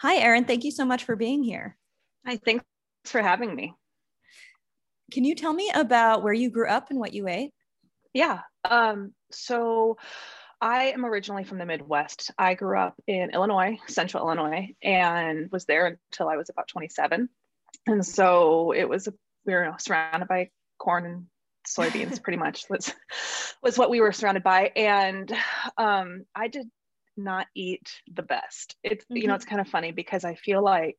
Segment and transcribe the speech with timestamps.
[0.00, 0.44] Hi, Erin.
[0.44, 1.76] Thank you so much for being here.
[2.26, 2.64] Hi, thanks
[3.04, 3.74] for having me.
[5.12, 7.52] Can you tell me about where you grew up and what you ate?
[8.12, 8.40] Yeah.
[8.68, 9.96] Um, so
[10.60, 12.30] I am originally from the Midwest.
[12.38, 17.28] I grew up in Illinois, central Illinois, and was there until I was about 27.
[17.86, 19.08] And so it was,
[19.44, 21.26] we were surrounded by corn and
[21.66, 22.92] soybeans pretty much was
[23.62, 25.32] was what we were surrounded by and
[25.78, 26.66] um, i did
[27.16, 29.16] not eat the best it's mm-hmm.
[29.16, 29.36] you know mm-hmm.
[29.36, 30.98] it's kind of funny because i feel like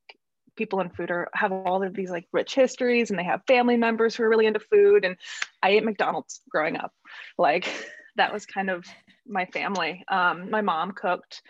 [0.56, 3.78] people in food are have all of these like rich histories and they have family
[3.78, 5.18] members who are really into food and
[5.62, 6.92] i ate mcdonald's growing up
[7.38, 7.68] like
[8.16, 8.86] that was kind of
[9.28, 11.42] my family um, my mom cooked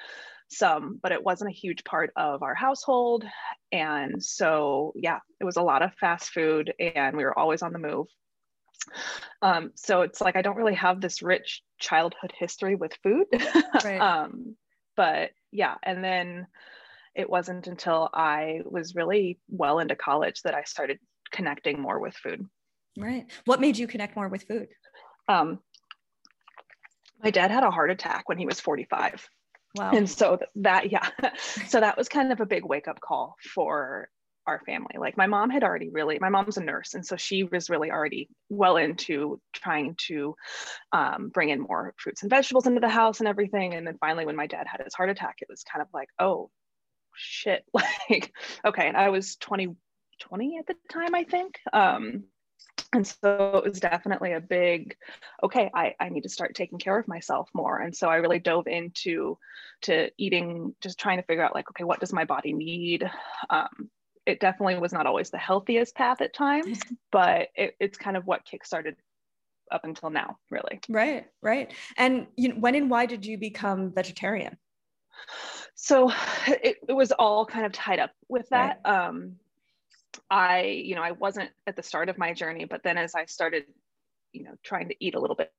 [0.48, 3.23] some but it wasn't a huge part of our household
[3.71, 7.73] and so yeah it was a lot of fast food and we were always on
[7.73, 8.07] the move
[9.41, 13.25] um, so it's like I don't really have this rich childhood history with food.
[13.84, 13.99] Right.
[13.99, 14.55] um,
[14.95, 16.48] but yeah, and then
[17.15, 20.99] it wasn't until I was really well into college that I started
[21.32, 22.45] connecting more with food.
[22.98, 23.26] Right.
[23.45, 24.67] What made you connect more with food?
[25.27, 25.59] Um,
[27.23, 29.27] my dad had a heart attack when he was 45.
[29.76, 29.91] Wow.
[29.91, 31.07] And so that, yeah,
[31.67, 34.10] so that was kind of a big wake up call for
[34.48, 34.96] our family.
[34.98, 37.91] Like my mom had already really, my mom's a nurse, and so she was really
[37.91, 40.35] already well into trying to
[40.91, 43.73] um, bring in more fruits and vegetables into the house and everything.
[43.73, 46.10] And then finally, when my dad had his heart attack, it was kind of like,
[46.20, 46.49] oh
[47.16, 48.34] shit, like
[48.66, 48.88] okay.
[48.88, 49.76] And I was 20,
[50.20, 51.60] 20 at the time, I think.
[51.73, 52.26] Um,
[52.93, 54.96] and so it was definitely a big
[55.43, 58.40] okay I, I need to start taking care of myself more and so i really
[58.40, 59.38] dove into
[59.84, 63.10] to eating just trying to figure out like okay what does my body need
[63.49, 63.90] um,
[64.25, 66.79] it definitely was not always the healthiest path at times,
[67.12, 68.95] but it, it's kind of what kickstarted
[69.72, 70.79] up until now, really.
[70.90, 71.73] Right, right.
[71.97, 74.57] And you know, when and why did you become vegetarian?
[75.75, 76.12] So
[76.47, 78.81] it, it was all kind of tied up with that.
[78.85, 79.07] Right.
[79.07, 79.35] Um,
[80.29, 83.25] I, you know, I wasn't at the start of my journey, but then as I
[83.25, 83.66] started,
[84.33, 85.51] you know, trying to eat a little bit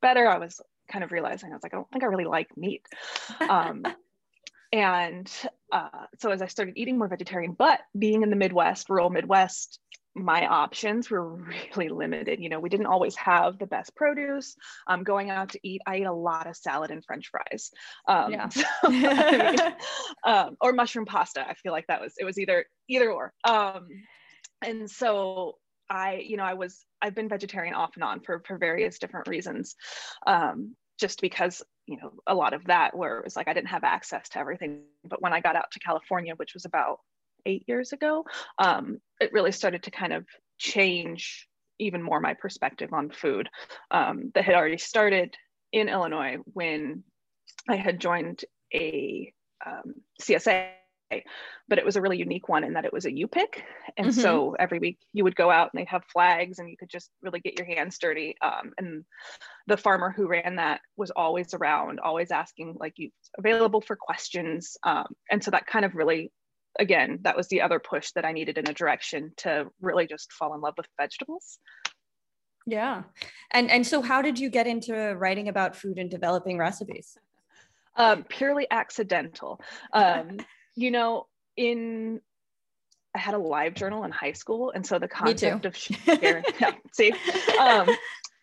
[0.00, 0.60] better, I was
[0.90, 2.86] kind of realizing I was like, I don't think I really like meat.
[3.48, 3.84] Um,
[4.72, 5.30] and
[5.72, 9.80] uh, so as I started eating more vegetarian, but being in the Midwest, rural Midwest,
[10.14, 11.34] my options were
[11.76, 12.40] really limited.
[12.40, 14.54] You know, we didn't always have the best produce.
[14.86, 17.70] Um, going out to eat, I ate a lot of salad and French fries.
[18.06, 18.48] Um, yeah.
[18.50, 19.74] So, I mean,
[20.36, 21.40] um, or mushroom pasta.
[21.48, 23.32] I feel like that was it was either either or.
[23.44, 23.88] Um,
[24.64, 25.56] and so
[25.88, 29.28] I, you know, I was I've been vegetarian off and on for for various different
[29.28, 29.74] reasons.
[30.26, 33.66] Um, just because you know a lot of that where it was like i didn't
[33.66, 34.82] have access to everything.
[35.04, 37.00] But when i got out to california which was about
[37.44, 38.24] eight years ago
[38.60, 40.24] um, it really started to kind of
[40.58, 41.48] change
[41.80, 43.48] even more my perspective on food
[43.90, 45.34] um, that had already started
[45.72, 47.02] in illinois when
[47.68, 49.32] i had joined a
[49.66, 50.68] um, csa
[51.68, 53.64] but it was a really unique one in that it was a you pick.
[53.96, 54.20] And mm-hmm.
[54.20, 57.10] so every week you would go out and they'd have flags and you could just
[57.22, 58.36] really get your hands dirty.
[58.40, 59.04] Um, and
[59.66, 64.76] the farmer who ran that was always around, always asking like you available for questions.
[64.82, 66.32] Um, and so that kind of really,
[66.78, 70.32] again, that was the other push that I needed in a direction to really just
[70.32, 71.58] fall in love with vegetables.
[72.66, 73.02] Yeah.
[73.50, 77.16] And and so how did you get into writing about food and developing recipes?
[77.96, 79.60] Um, purely accidental.
[79.92, 80.38] Um,
[80.74, 82.20] you know, in
[83.14, 87.12] I had a LiveJournal in high school, and so the concept of sharing, yeah, see,
[87.60, 87.88] um,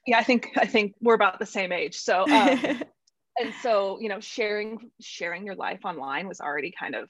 [0.06, 1.97] yeah, I think I think we're about the same age.
[1.97, 2.29] So, um,
[3.39, 7.09] and so you know, sharing sharing your life online was already kind of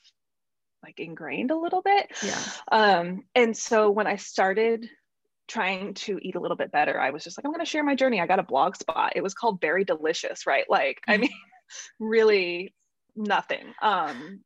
[0.83, 2.09] like ingrained a little bit.
[2.23, 2.41] Yeah.
[2.71, 4.89] Um, and so when I started
[5.47, 7.83] trying to eat a little bit better, I was just like, I'm going to share
[7.83, 8.21] my journey.
[8.21, 9.11] I got a Blogspot.
[9.15, 10.65] It was called Very Delicious, right?
[10.69, 11.21] Like, I mm.
[11.21, 11.31] mean,
[11.99, 12.73] really
[13.15, 13.73] nothing.
[13.81, 14.41] Um,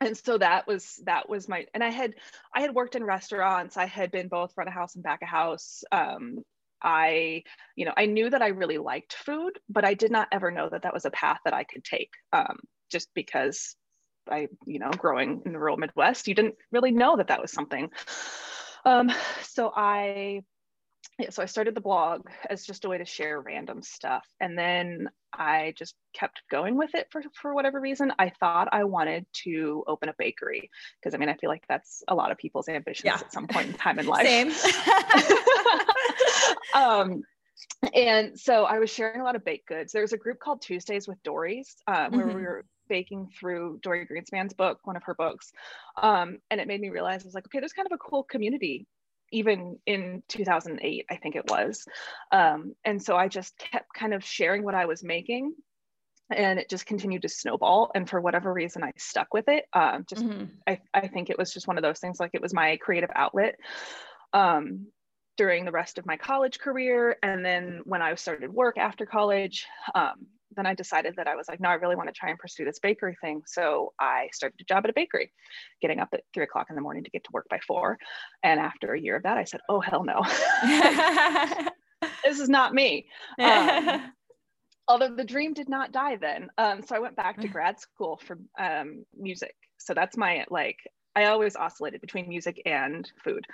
[0.00, 2.14] and so that was that was my and i had
[2.54, 3.76] i had worked in restaurants.
[3.76, 5.82] I had been both front of house and back of house.
[5.92, 6.42] Um,
[6.80, 7.42] i
[7.74, 10.68] you know i knew that i really liked food but i did not ever know
[10.68, 12.56] that that was a path that i could take um,
[12.88, 13.74] just because
[14.30, 17.52] i you know growing in the rural midwest you didn't really know that that was
[17.52, 17.90] something.
[18.84, 19.10] Um,
[19.42, 20.42] so i
[21.18, 24.24] yeah, so I started the blog as just a way to share random stuff.
[24.40, 28.12] And then I just kept going with it for, for whatever reason.
[28.20, 32.04] I thought I wanted to open a bakery because I mean, I feel like that's
[32.06, 33.14] a lot of people's ambitions yeah.
[33.14, 34.26] at some point in time in life.
[34.26, 34.52] Same.
[36.74, 37.22] um,
[37.94, 39.92] and so I was sharing a lot of baked goods.
[39.92, 42.36] There was a group called Tuesdays with Dorie's um, where mm-hmm.
[42.36, 45.50] we were baking through Dorie Greenspan's book, one of her books.
[46.00, 48.22] Um, and it made me realize I was like, okay, there's kind of a cool
[48.22, 48.86] community
[49.32, 51.84] even in 2008 i think it was.
[52.32, 55.54] Um, and so i just kept kind of sharing what i was making
[56.30, 57.90] and it just continued to snowball.
[57.94, 59.64] And for whatever reason i stuck with it.
[59.72, 60.44] Um, just mm-hmm.
[60.66, 63.10] I, I think it was just one of those things like it was my creative
[63.14, 63.56] outlet
[64.32, 64.88] um,
[65.36, 67.16] during the rest of my college career.
[67.22, 71.48] And then when i started work after college um, then i decided that i was
[71.48, 74.60] like no i really want to try and pursue this bakery thing so i started
[74.60, 75.32] a job at a bakery
[75.80, 77.98] getting up at three o'clock in the morning to get to work by four
[78.42, 80.22] and after a year of that i said oh hell no
[82.24, 83.06] this is not me
[83.40, 84.12] um,
[84.88, 86.48] although the dream did not die then.
[86.56, 87.52] Um, so I went back to mm.
[87.52, 89.54] grad school for um, music.
[89.76, 90.78] So that's my like,
[91.14, 93.46] I always oscillated between music and food.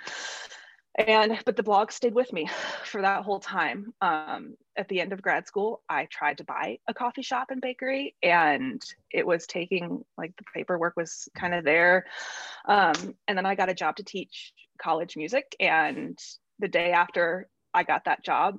[0.97, 2.49] And, but the blog stayed with me
[2.83, 3.93] for that whole time.
[4.01, 7.61] Um, at the end of grad school, I tried to buy a coffee shop and
[7.61, 8.81] bakery, and
[9.11, 12.05] it was taking like the paperwork was kind of there.
[12.67, 15.55] Um, and then I got a job to teach college music.
[15.59, 16.17] And
[16.59, 18.57] the day after I got that job,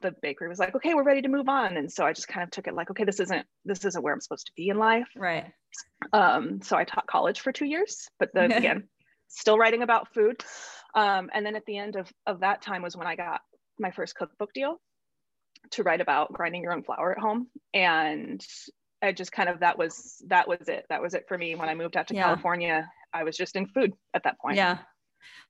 [0.00, 1.76] the bakery was like, okay, we're ready to move on.
[1.76, 4.12] And so I just kind of took it like, okay, this isn't this isn't where
[4.12, 5.08] I'm supposed to be in life.
[5.16, 5.46] Right.
[6.12, 8.84] Um, so I taught college for two years, but then again,
[9.28, 10.44] still writing about food.
[10.98, 13.40] Um, and then at the end of, of that time was when I got
[13.78, 14.80] my first cookbook deal
[15.72, 17.48] to write about grinding your own flour at home.
[17.72, 18.44] And
[19.00, 20.84] I just kind of that was that was it.
[20.88, 21.54] That was it for me.
[21.54, 22.24] When I moved out to yeah.
[22.24, 24.56] California, I was just in food at that point.
[24.56, 24.78] Yeah.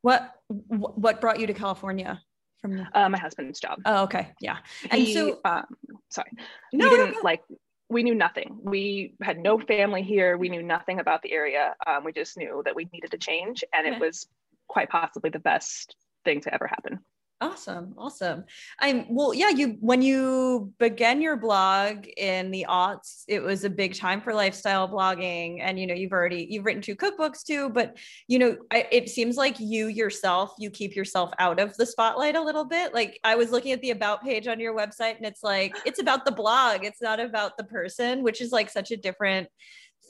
[0.02, 2.20] What what brought you to California?
[2.60, 3.78] from the- uh, my husband's job.
[3.84, 4.58] Oh, okay, yeah.
[4.90, 5.64] And he, so, um,
[6.10, 6.30] sorry,
[6.72, 7.20] no, we didn't no, no.
[7.22, 7.42] like.
[7.90, 8.58] We knew nothing.
[8.62, 10.36] We had no family here.
[10.36, 11.74] We knew nothing about the area.
[11.86, 14.28] Um, we just knew that we needed to change, and it was
[14.68, 17.00] quite possibly the best thing to ever happen.
[17.40, 17.94] Awesome.
[17.96, 18.44] Awesome.
[18.80, 23.70] I'm well, yeah, you when you began your blog in the aughts, it was a
[23.70, 25.58] big time for lifestyle blogging.
[25.60, 29.08] And you know, you've already you've written two cookbooks too, but you know, I, it
[29.08, 32.92] seems like you yourself, you keep yourself out of the spotlight a little bit.
[32.92, 36.00] Like I was looking at the about page on your website and it's like it's
[36.00, 39.48] about the blog, it's not about the person, which is like such a different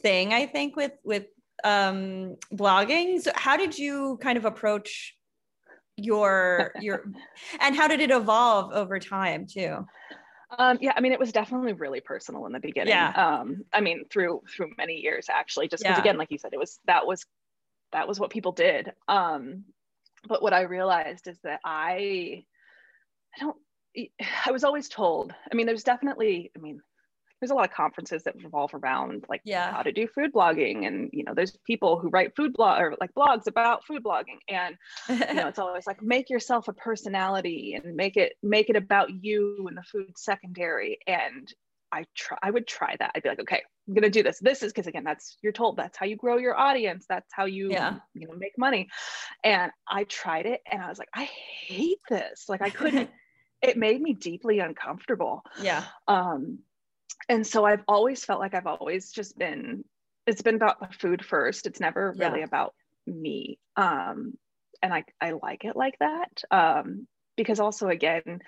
[0.00, 1.26] thing, I think, with with
[1.64, 3.20] um blogging.
[3.20, 5.14] So how did you kind of approach
[5.96, 7.05] your your
[7.60, 9.84] and how did it evolve over time too
[10.56, 12.94] um, yeah, I mean, it was definitely really personal in the beginning.
[12.94, 13.10] Yeah.
[13.10, 16.00] Um, I mean, through through many years actually, just because yeah.
[16.00, 17.26] again, like you said, it was that was
[17.93, 18.93] that was what people did.
[19.08, 19.64] Um,
[20.26, 22.44] but what I realized is that I
[23.37, 23.56] I don't
[24.46, 25.34] I was always told.
[25.50, 26.50] I mean, there's definitely.
[26.56, 26.81] I mean,
[27.40, 29.73] there's a lot of conferences that revolve around like yeah.
[29.73, 32.96] how to do food blogging and you know there's people who write food blog or
[33.00, 34.76] like blogs about food blogging and
[35.08, 39.08] you know it's always like make yourself a personality and make it make it about
[39.23, 41.52] you and the food secondary and
[41.90, 43.12] I try I would try that.
[43.14, 44.38] I'd be like, okay, I'm gonna do this.
[44.40, 47.06] This is because again, that's you're told that's how you grow your audience.
[47.08, 47.96] That's how you yeah.
[48.14, 48.88] you know make money.
[49.43, 52.44] And I tried it and I was like, I hate this.
[52.49, 53.11] Like I couldn't,
[53.62, 55.43] it made me deeply uncomfortable.
[55.61, 55.85] Yeah.
[56.06, 56.61] Um,
[57.28, 59.84] and so I've always felt like I've always just been
[60.26, 61.66] it's been about the food first.
[61.66, 62.28] It's never yeah.
[62.28, 62.75] really about
[63.06, 63.58] me.
[63.76, 64.34] Um,
[64.82, 66.43] and I, I like it like that.
[66.50, 67.06] Um,
[67.37, 68.40] because also again,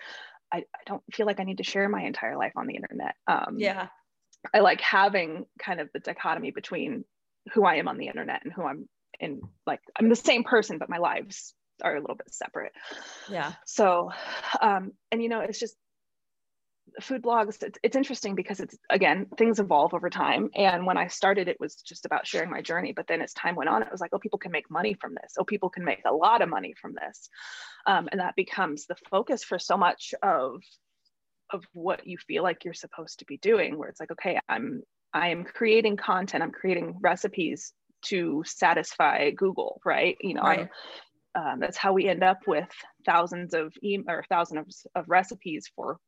[0.52, 3.14] I, I don't feel like I need to share my entire life on the internet.
[3.26, 3.88] Um, yeah.
[4.54, 7.04] I like having kind of the dichotomy between
[7.54, 10.78] who I am on the internet and who I'm in like I'm the same person,
[10.78, 12.72] but my lives are a little bit separate.
[13.30, 13.52] Yeah.
[13.64, 14.10] So
[14.60, 15.76] um, and you know, it's just
[17.00, 20.50] food blogs it's, it's interesting because it's again things evolve over time.
[20.54, 22.92] And when i started it was just about sharing my journey.
[22.92, 25.14] But then as time went on it was like oh people can make money from
[25.14, 25.35] this.
[25.38, 27.28] Oh people can make a lot of money from this.
[27.87, 30.61] Um, and that becomes the focus for so much of
[31.52, 34.82] of what you feel like you're supposed to be doing where it's like okay i'm
[35.12, 36.42] i am creating content.
[36.42, 40.16] I'm creating recipes to satisfy google right?
[40.20, 40.68] You know right.
[41.35, 42.68] Um, that's how we end up with
[43.06, 45.99] thousands of e- or thousands of, of recipes for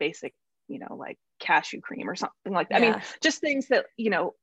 [0.00, 0.34] basic,
[0.66, 2.80] you know, like cashew cream or something like that.
[2.80, 2.88] Yeah.
[2.88, 4.34] I mean, just things that, you know,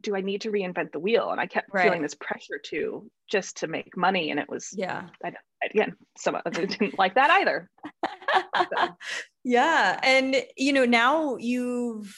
[0.00, 1.30] do I need to reinvent the wheel?
[1.30, 1.84] And I kept right.
[1.84, 4.30] feeling this pressure to just to make money.
[4.30, 5.32] And it was, yeah, I,
[5.70, 7.70] again, some of it didn't like that either.
[8.56, 8.88] so.
[9.44, 9.98] Yeah.
[10.04, 12.16] And, you know, now you've,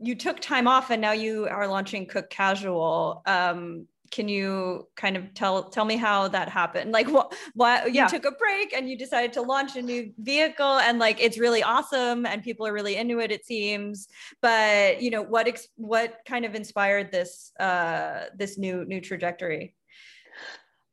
[0.00, 3.20] you took time off and now you are launching Cook Casual.
[3.26, 6.92] Um, can you kind of tell tell me how that happened?
[6.92, 10.78] Like what what you took a break and you decided to launch a new vehicle
[10.78, 14.08] and like it's really awesome and people are really into it it seems.
[14.42, 19.74] But you know what ex- what kind of inspired this uh this new new trajectory?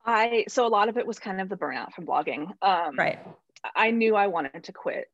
[0.05, 2.51] I so a lot of it was kind of the burnout from blogging.
[2.61, 3.19] Um right.
[3.75, 5.07] I knew i wanted to quit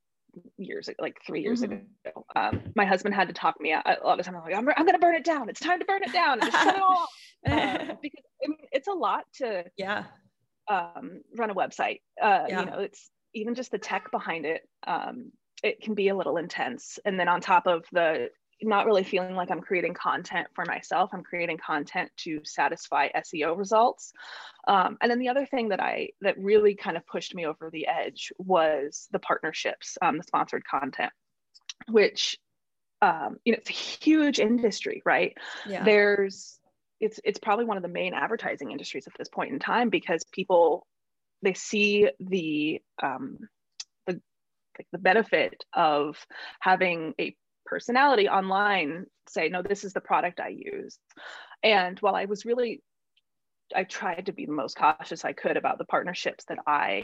[0.57, 1.73] years ago, like three years mm-hmm.
[1.73, 2.25] ago.
[2.35, 4.35] Um, my husband had to talk me out a lot of time.
[4.35, 5.49] I'm like, I'm, I'm going to burn it down.
[5.49, 6.39] It's time to burn it down.
[6.39, 7.07] Just shut it all
[7.47, 10.05] um, because I mean, it's a lot to yeah
[10.69, 12.01] um, run a website.
[12.21, 12.59] Uh, yeah.
[12.59, 14.61] You know, it's even just the tech behind it.
[14.85, 15.31] Um,
[15.63, 18.29] it can be a little intense, and then on top of the
[18.61, 21.09] not really feeling like I'm creating content for myself.
[21.13, 24.13] I'm creating content to satisfy SEO results.
[24.67, 27.69] Um, and then the other thing that I that really kind of pushed me over
[27.71, 31.11] the edge was the partnerships, um, the sponsored content,
[31.89, 32.37] which
[33.01, 35.37] um, you know it's a huge industry, right?
[35.67, 35.83] Yeah.
[35.83, 36.59] There's
[36.99, 40.23] it's it's probably one of the main advertising industries at this point in time because
[40.31, 40.87] people
[41.41, 43.39] they see the um,
[44.07, 44.21] the
[44.77, 46.17] like the benefit of
[46.61, 47.35] having a
[47.73, 50.99] personality online say no this is the product i use.
[51.63, 52.83] And while i was really
[53.75, 57.01] i tried to be the most cautious i could about the partnerships that i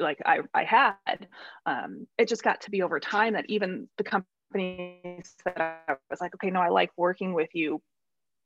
[0.00, 1.28] like i, I had
[1.64, 6.20] um, it just got to be over time that even the companies that i was
[6.20, 7.80] like okay no i like working with you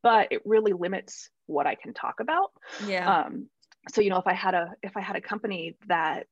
[0.02, 2.50] but it really limits what i can talk about.
[2.86, 3.06] Yeah.
[3.10, 3.48] Um,
[3.90, 6.26] so you know if i had a if i had a company that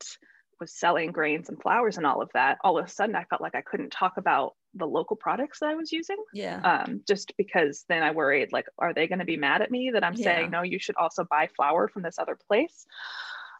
[0.60, 3.40] was selling grains and flours and all of that all of a sudden i felt
[3.40, 6.16] like i couldn't talk about the local products that I was using.
[6.32, 6.60] Yeah.
[6.60, 9.90] Um, just because then I worried, like, are they going to be mad at me
[9.92, 10.24] that I'm yeah.
[10.24, 12.86] saying, no, you should also buy flour from this other place?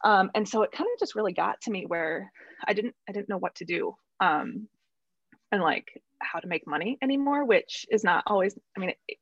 [0.04, 2.30] Um, and so it kind of just really got to me where
[2.66, 3.97] I didn't, I didn't know what to do.
[4.21, 4.68] Um,
[5.50, 9.18] and like how to make money anymore, which is not always, I mean, it,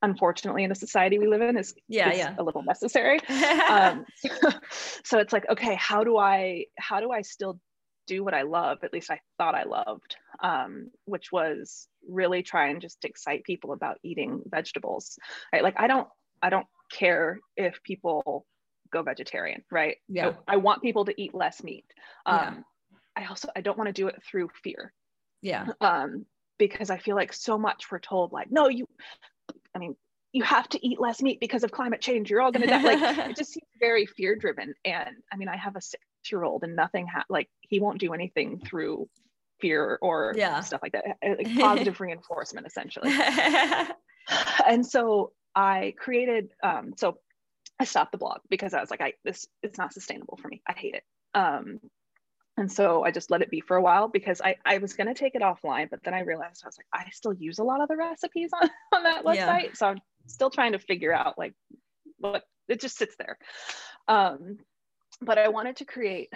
[0.00, 2.34] unfortunately in the society we live in is, yeah, is yeah.
[2.38, 3.20] a little necessary.
[3.68, 4.06] um,
[5.04, 7.60] so it's like, okay, how do I, how do I still
[8.08, 12.68] do what I love, at least I thought I loved, um, which was really try
[12.68, 15.18] and just excite people about eating vegetables.
[15.52, 15.62] Right?
[15.62, 16.08] Like I don't,
[16.42, 18.46] I don't care if people
[18.90, 19.96] go vegetarian, right?
[20.08, 20.32] Yeah.
[20.48, 21.84] I, I want people to eat less meat.
[22.26, 22.54] Um, yeah.
[23.16, 24.92] I also, I don't want to do it through fear.
[25.42, 25.66] Yeah.
[25.80, 26.26] Um,
[26.58, 28.88] because I feel like so much we're told like, no, you,
[29.74, 29.94] I mean,
[30.32, 32.30] you have to eat less meat because of climate change.
[32.30, 32.82] You're all going to die.
[32.82, 34.74] Like it just seems very fear driven.
[34.84, 35.80] And I mean, I have a
[36.28, 39.08] six year old and nothing ha- like he won't do anything through
[39.60, 40.60] fear or yeah.
[40.60, 41.04] stuff like that.
[41.22, 43.10] Like positive reinforcement essentially.
[44.66, 47.18] and so I created, um, so
[47.80, 50.62] I stopped the blog because I was like, I, this, it's not sustainable for me.
[50.66, 51.02] I hate it.
[51.34, 51.80] Um,
[52.56, 55.06] and so I just let it be for a while because I, I was going
[55.06, 57.64] to take it offline, but then I realized I was like, I still use a
[57.64, 59.62] lot of the recipes on, on that website.
[59.62, 59.74] Yeah.
[59.74, 61.54] So I'm still trying to figure out like
[62.18, 63.38] what it just sits there.
[64.08, 64.58] Um,
[65.20, 66.32] but I wanted to create,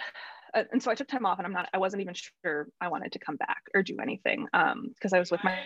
[0.54, 2.88] uh, and so I took time off and I'm not, I wasn't even sure I
[2.88, 5.58] wanted to come back or do anything because um, I was with my,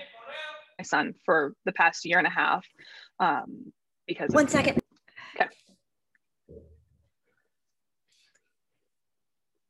[0.79, 2.67] my son for the past year and a half.
[3.19, 3.73] Um,
[4.07, 4.81] because one of, second.
[5.35, 5.49] Okay.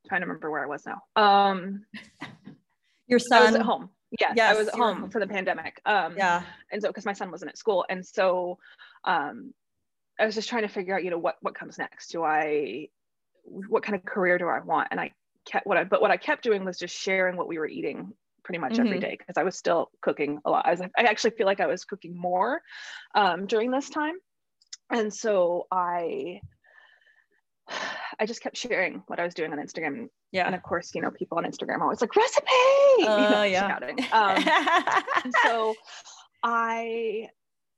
[0.08, 1.00] Trying to remember where I was now.
[1.16, 1.84] Um,
[3.08, 3.90] Your son I was at home.
[4.20, 5.80] Yes, yes I was at home for the pandemic.
[5.84, 6.42] Um, yeah.
[6.70, 8.58] And so, because my son wasn't at school, and so
[9.04, 9.52] um,
[10.18, 12.10] I was just trying to figure out, you know, what what comes next.
[12.12, 12.88] Do I,
[13.46, 14.88] what kind of career do I want?
[14.90, 15.12] And I
[15.46, 18.12] kept what I, but what I kept doing was just sharing what we were eating
[18.44, 18.86] pretty much mm-hmm.
[18.86, 20.66] every day because I was still cooking a lot.
[20.66, 22.60] I was, I actually feel like I was cooking more
[23.14, 24.14] um, during this time,
[24.90, 26.40] and so I
[28.18, 30.08] I just kept sharing what I was doing on Instagram.
[30.32, 30.46] Yeah.
[30.46, 32.46] And of course, you know, people on Instagram are always like, recipe.
[32.46, 33.78] Uh, you know, yeah.
[34.12, 35.74] Um, so
[36.42, 37.28] I,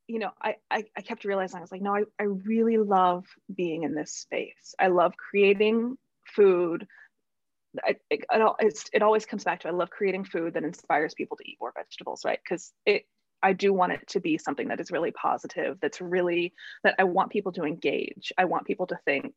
[0.09, 3.27] you know, I, I, I, kept realizing I was like, no, I, I really love
[3.55, 4.75] being in this space.
[4.79, 5.99] I love creating
[6.35, 6.87] food.
[7.87, 8.25] it, it,
[8.93, 11.75] it always comes back to I love creating food that inspires people to eat more
[11.77, 12.41] vegetables, right?
[12.43, 13.05] Because it
[13.43, 17.05] I do want it to be something that is really positive, that's really that I
[17.05, 18.33] want people to engage.
[18.37, 19.35] I want people to think,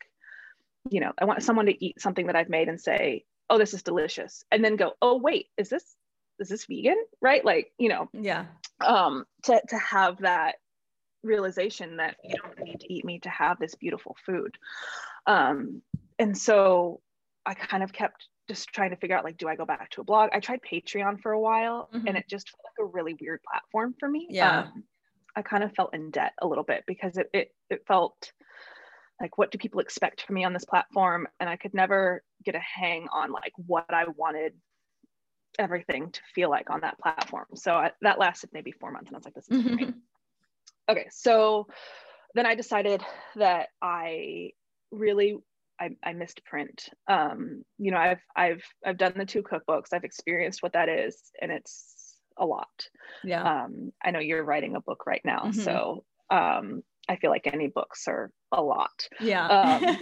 [0.89, 3.73] you know, I want someone to eat something that I've made and say, oh, this
[3.73, 4.43] is delicious.
[4.51, 5.95] And then go, oh, wait, is this,
[6.39, 6.97] is this vegan?
[7.21, 7.43] Right.
[7.43, 8.45] Like, you know, yeah.
[8.85, 10.55] Um, to, to have that
[11.23, 14.57] realization that you don't need to eat meat to have this beautiful food.
[15.27, 15.81] Um,
[16.17, 17.01] and so
[17.45, 20.01] I kind of kept just trying to figure out like, do I go back to
[20.01, 20.31] a blog?
[20.33, 22.07] I tried Patreon for a while mm-hmm.
[22.07, 24.27] and it just felt like a really weird platform for me.
[24.29, 24.61] Yeah.
[24.61, 24.83] Um,
[25.35, 28.31] I kind of felt in debt a little bit because it, it, it felt
[29.21, 32.55] like what do people expect from me on this platform and i could never get
[32.55, 34.53] a hang on like what i wanted
[35.59, 37.45] everything to feel like on that platform.
[37.55, 39.93] So I, that lasted maybe four months and i was like this is great.
[40.89, 41.67] Okay so
[42.35, 43.01] then i decided
[43.35, 44.51] that i
[44.91, 45.37] really
[45.79, 46.89] I, I missed print.
[47.07, 49.93] Um, you know i've i've i've done the two cookbooks.
[49.93, 52.87] I've experienced what that is and it's a lot.
[53.23, 53.63] Yeah.
[53.63, 55.61] Um, i know you're writing a book right now mm-hmm.
[55.61, 59.07] so um, I feel like any books are a lot.
[59.19, 59.47] Yeah.
[59.47, 59.97] Um,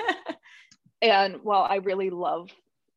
[1.02, 2.50] and while I really love,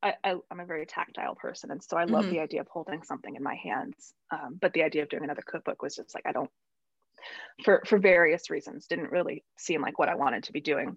[0.02, 1.71] I, I, am a very tactile person.
[1.71, 2.35] And so I love mm-hmm.
[2.35, 4.14] the idea of holding something in my hands.
[4.30, 6.50] Um, but the idea of doing another cookbook was just like, I don't,
[7.64, 10.97] for, for various reasons, didn't really seem like what I wanted to be doing.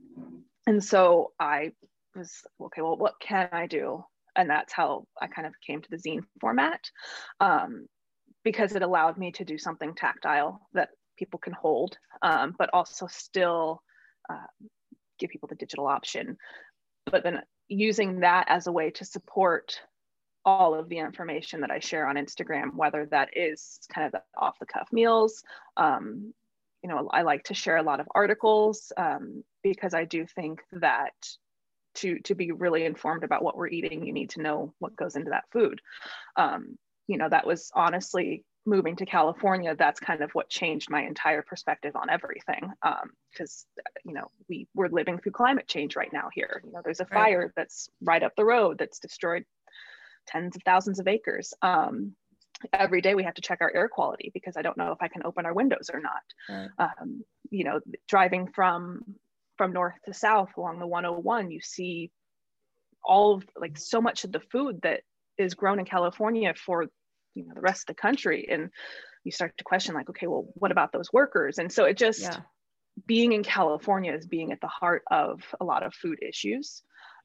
[0.66, 1.72] And so I
[2.16, 4.04] was, okay, well, what can I do?
[4.36, 6.90] And that's how I kind of came to the zine format.
[7.40, 7.88] Um,
[8.44, 13.08] because it allowed me to do something tactile that people can hold, um, but also
[13.08, 13.82] still
[14.30, 14.46] uh,
[15.20, 16.38] give people the digital option.
[17.12, 19.80] But then using that as a way to support
[20.46, 24.22] all of the information that I share on Instagram, whether that is kind of the
[24.38, 25.44] off the cuff meals.
[25.76, 26.34] Um,
[26.84, 30.62] you know, I like to share a lot of articles um, because I do think
[30.74, 31.14] that
[31.96, 35.16] to to be really informed about what we're eating, you need to know what goes
[35.16, 35.82] into that food.
[36.36, 39.76] Um, you know, that was honestly moving to California.
[39.76, 42.72] That's kind of what changed my entire perspective on everything.
[43.32, 46.62] Because um, you know, we we're living through climate change right now here.
[46.66, 47.52] You know, there's a fire right.
[47.56, 49.46] that's right up the road that's destroyed
[50.28, 51.54] tens of thousands of acres.
[51.62, 52.14] Um,
[52.74, 55.08] every day we have to check our air quality because I don't know if I
[55.08, 56.24] can open our windows or not.
[56.50, 56.70] Right.
[56.80, 59.04] Um, you know, driving from
[59.58, 62.12] from north to south along the 101, you see
[63.04, 65.02] all of like so much of the food that
[65.38, 66.88] is grown in California for
[67.36, 68.70] you know the rest of the country, and
[69.24, 71.58] you start to question like, okay, well, what about those workers?
[71.58, 72.38] And so it just yeah.
[73.06, 76.82] being in California is being at the heart of a lot of food issues.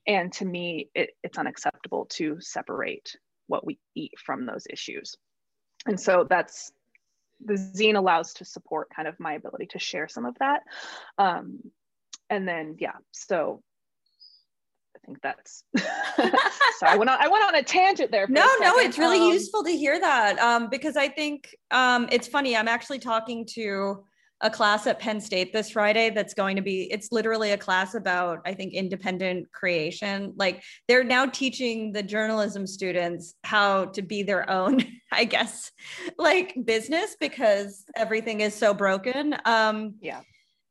[0.07, 3.17] And to me, it, it's unacceptable to separate
[3.49, 5.15] what we eat from those issues.
[5.87, 6.73] And so that's
[7.45, 10.63] the zine allows to support kind of my ability to share some of that.
[11.19, 11.61] Um,
[12.29, 13.63] and then, yeah, so
[15.07, 18.27] think that's so I went on I went on a tangent there.
[18.29, 20.39] no, no, it's really um, useful to hear that.
[20.39, 22.57] Um, because I think um it's funny.
[22.57, 24.05] I'm actually talking to
[24.43, 27.95] a class at Penn State this Friday that's going to be, it's literally a class
[27.95, 30.33] about, I think, independent creation.
[30.37, 35.71] Like they're now teaching the journalism students how to be their own, I guess,
[36.17, 39.37] like business because everything is so broken.
[39.45, 40.21] Um, yeah.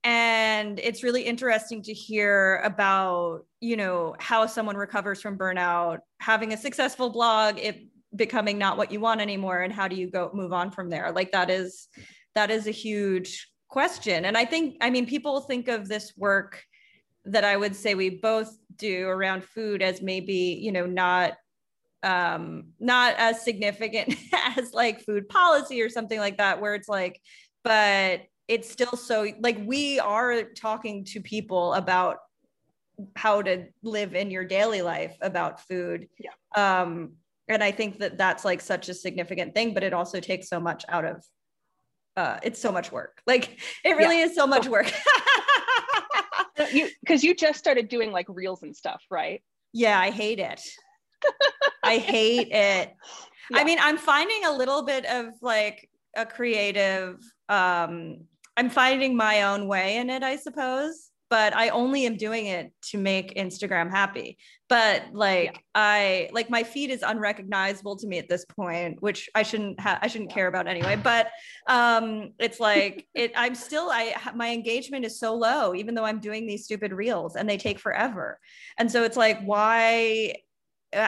[0.04, 6.54] And it's really interesting to hear about, you know, how someone recovers from burnout, having
[6.54, 10.32] a successful blog, it becoming not what you want anymore, and how do you go
[10.34, 11.12] move on from there?
[11.12, 11.90] Like that is
[12.36, 14.26] that is a huge question.
[14.26, 16.64] And I think, I mean, people think of this work
[17.26, 21.34] that I would say we both do around food as maybe, you know, not
[22.02, 24.16] um not as significant
[24.58, 27.20] as like food policy or something like that where it's like
[27.62, 32.18] but it's still so like we are talking to people about
[33.16, 37.14] how to live in your daily life about food yeah um
[37.48, 40.60] and i think that that's like such a significant thing but it also takes so
[40.60, 41.24] much out of
[42.20, 43.22] uh, it's so much work.
[43.26, 44.26] Like it really yeah.
[44.26, 44.92] is so much work.
[46.74, 49.42] you because you just started doing like reels and stuff, right?
[49.72, 50.62] Yeah, I hate it.
[51.84, 52.94] I hate it.
[53.50, 53.58] Yeah.
[53.58, 58.26] I mean, I'm finding a little bit of like a creative um
[58.60, 62.74] I'm finding my own way in it, I suppose but I only am doing it
[62.90, 64.38] to make Instagram happy.
[64.68, 65.60] But like yeah.
[65.76, 70.00] I like my feed is unrecognizable to me at this point, which I shouldn't have
[70.02, 70.36] I shouldn't yeah.
[70.36, 70.96] care about anyway.
[70.96, 71.30] But
[71.68, 76.20] um it's like it I'm still I my engagement is so low, even though I'm
[76.20, 78.40] doing these stupid reels and they take forever.
[78.78, 80.36] And so it's like, why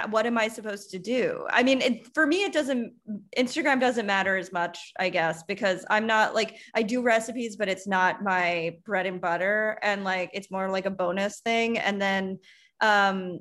[0.09, 1.45] what am I supposed to do?
[1.49, 2.93] I mean, it, for me, it doesn't,
[3.35, 7.67] Instagram doesn't matter as much, I guess, because I'm not like, I do recipes, but
[7.67, 9.79] it's not my bread and butter.
[9.81, 11.79] And like, it's more like a bonus thing.
[11.79, 12.39] And then
[12.79, 13.39] um,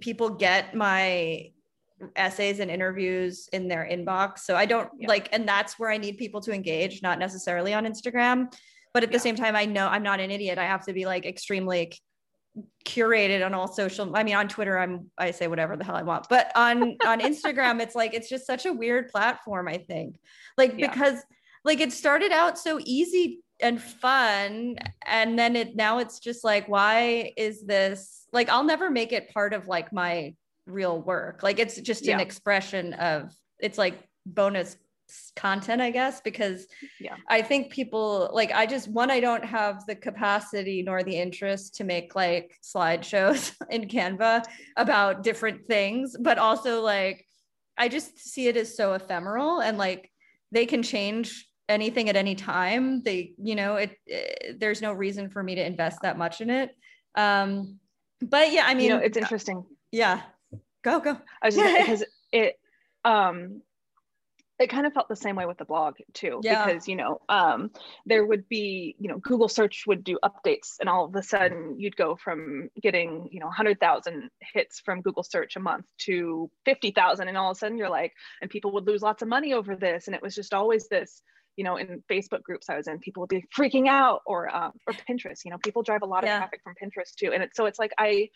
[0.00, 1.52] people get my
[2.16, 4.40] essays and interviews in their inbox.
[4.40, 5.08] So I don't yeah.
[5.08, 8.52] like, and that's where I need people to engage, not necessarily on Instagram.
[8.92, 9.16] But at yeah.
[9.16, 10.58] the same time, I know I'm not an idiot.
[10.58, 11.94] I have to be like extremely
[12.84, 16.02] curated on all social i mean on twitter i'm i say whatever the hell i
[16.02, 20.18] want but on on instagram it's like it's just such a weird platform i think
[20.58, 20.90] like yeah.
[20.90, 21.22] because
[21.64, 26.68] like it started out so easy and fun and then it now it's just like
[26.68, 30.34] why is this like i'll never make it part of like my
[30.66, 32.14] real work like it's just yeah.
[32.14, 34.76] an expression of it's like bonus
[35.36, 36.66] content i guess because
[37.00, 37.16] yeah.
[37.28, 41.76] I think people like i just one i don't have the capacity nor the interest
[41.76, 44.44] to make like slideshows in canva
[44.76, 47.26] about different things but also like
[47.76, 50.10] i just see it as so ephemeral and like
[50.50, 53.02] they can change anything at any time.
[53.02, 56.50] They you know it, it there's no reason for me to invest that much in
[56.50, 56.70] it.
[57.14, 57.78] Um
[58.20, 59.64] but yeah i mean you know, it's interesting.
[59.90, 60.22] yeah.
[60.82, 61.18] Go go.
[61.40, 62.58] I was just, because it
[63.04, 63.62] um
[64.62, 66.64] it kind of felt the same way with the blog too yeah.
[66.64, 67.70] because you know um,
[68.06, 71.78] there would be you know google search would do updates and all of a sudden
[71.78, 77.28] you'd go from getting you know 100000 hits from google search a month to 50000
[77.28, 79.76] and all of a sudden you're like and people would lose lots of money over
[79.76, 81.22] this and it was just always this
[81.56, 84.72] you know in facebook groups i was in people would be freaking out or um,
[84.86, 86.38] or pinterest you know people drive a lot of yeah.
[86.38, 88.28] traffic from pinterest too and it's so it's like i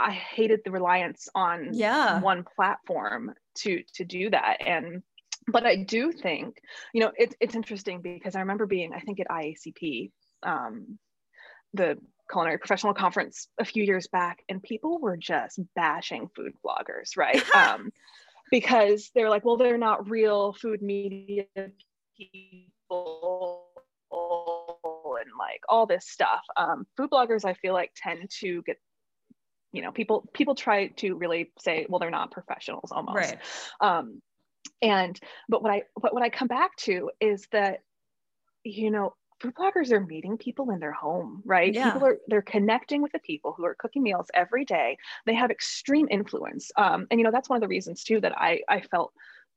[0.00, 2.20] I hated the reliance on yeah.
[2.20, 4.58] one platform to to do that.
[4.66, 5.02] And
[5.48, 6.60] but I do think,
[6.92, 10.10] you know, it's it's interesting because I remember being, I think at IACP,
[10.42, 10.98] um,
[11.74, 11.98] the
[12.30, 17.42] culinary professional conference a few years back, and people were just bashing food bloggers, right?
[17.54, 17.90] um,
[18.50, 21.46] because they're like, well, they're not real food media
[22.16, 23.66] people
[24.12, 26.42] and like all this stuff.
[26.56, 28.78] Um, food bloggers, I feel like, tend to get
[29.72, 33.38] you know people people try to really say well they're not professionals almost right.
[33.80, 34.20] um
[34.82, 37.80] and but what i but what i come back to is that
[38.64, 41.90] you know food bloggers are meeting people in their home right yeah.
[41.90, 45.50] people are they're connecting with the people who are cooking meals every day they have
[45.50, 48.80] extreme influence um, and you know that's one of the reasons too that i i
[48.80, 49.12] felt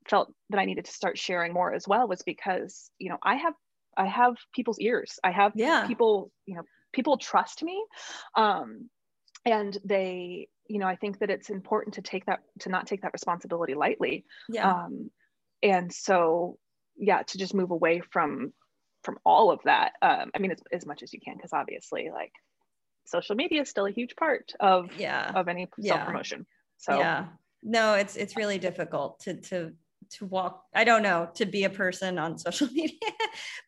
[0.08, 3.36] felt that i needed to start sharing more as well was because you know i
[3.36, 3.54] have
[3.98, 5.86] i have people's ears i have yeah.
[5.88, 7.84] people you know people trust me
[8.36, 8.90] um,
[9.46, 13.02] and they you know i think that it's important to take that to not take
[13.02, 14.26] that responsibility lightly.
[14.50, 14.70] Yeah.
[14.72, 15.12] Um,
[15.62, 16.58] and so
[16.98, 18.54] yeah to just move away from
[19.04, 22.10] from all of that um, i mean as, as much as you can because obviously
[22.12, 22.32] like
[23.06, 25.32] social media is still a huge part of yeah.
[25.36, 26.46] of any self-promotion.
[26.78, 27.26] So yeah.
[27.62, 29.74] No it's it's really difficult to to
[30.14, 32.98] to walk i don't know to be a person on social media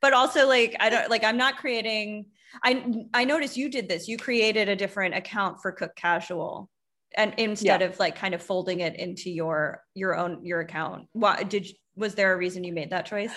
[0.02, 2.26] but also like i don't like i'm not creating
[2.64, 4.08] i i noticed you did this.
[4.08, 6.70] You created a different account for cook casual
[7.18, 7.88] and instead yeah.
[7.88, 11.08] of like kind of folding it into your your own your account.
[11.14, 13.32] Why did was there a reason you made that choice?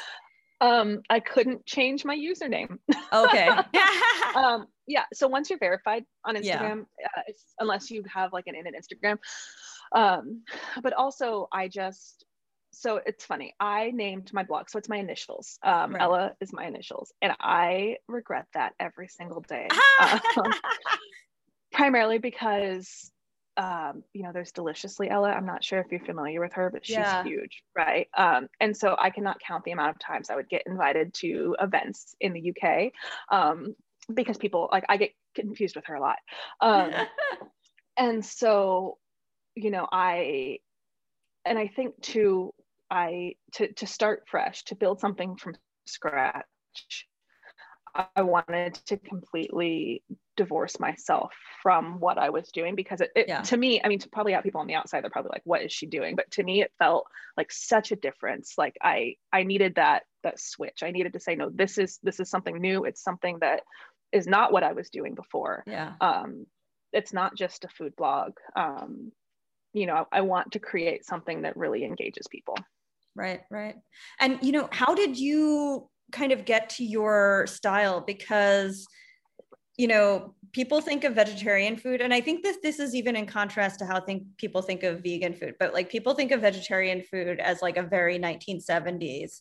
[0.60, 2.78] Um i couldn't change my username.
[3.12, 3.48] Okay.
[4.34, 7.06] Um yeah so once you're verified on instagram yeah.
[7.16, 7.22] uh,
[7.60, 9.16] unless you have like an in an instagram
[9.94, 10.42] um
[10.82, 12.26] but also i just
[12.70, 13.54] so it's funny.
[13.58, 15.58] I named my blog, so it's my initials.
[15.62, 16.02] Um, right.
[16.02, 19.68] Ella is my initials, and I regret that every single day.
[20.36, 20.52] um,
[21.72, 23.10] primarily because,
[23.56, 25.30] um, you know, there's Deliciously Ella.
[25.30, 27.22] I'm not sure if you're familiar with her, but she's yeah.
[27.24, 28.08] huge, right?
[28.16, 31.56] Um, and so I cannot count the amount of times I would get invited to
[31.60, 32.92] events in the UK
[33.30, 33.74] um,
[34.12, 36.18] because people like I get confused with her a lot.
[36.60, 36.92] Um,
[37.96, 38.98] and so,
[39.54, 40.58] you know, I
[41.44, 42.52] and I think too,
[42.90, 45.54] I to to start fresh, to build something from
[45.86, 46.44] scratch.
[48.16, 50.02] I wanted to completely
[50.36, 53.40] divorce myself from what I was doing because it, it yeah.
[53.42, 55.62] to me, I mean, to probably out people on the outside, they're probably like, what
[55.62, 56.14] is she doing?
[56.14, 58.54] But to me, it felt like such a difference.
[58.56, 60.82] Like I, I needed that, that switch.
[60.82, 62.84] I needed to say, no, this is, this is something new.
[62.84, 63.62] It's something that
[64.12, 65.64] is not what I was doing before.
[65.66, 65.94] Yeah.
[66.00, 66.46] Um,
[66.92, 68.32] it's not just a food blog.
[68.54, 69.12] Um,
[69.72, 72.56] you know, I, I want to create something that really engages people
[73.14, 73.76] right right
[74.20, 78.86] and you know how did you kind of get to your style because
[79.76, 83.26] you know people think of vegetarian food and i think this this is even in
[83.26, 87.02] contrast to how think people think of vegan food but like people think of vegetarian
[87.02, 89.40] food as like a very 1970s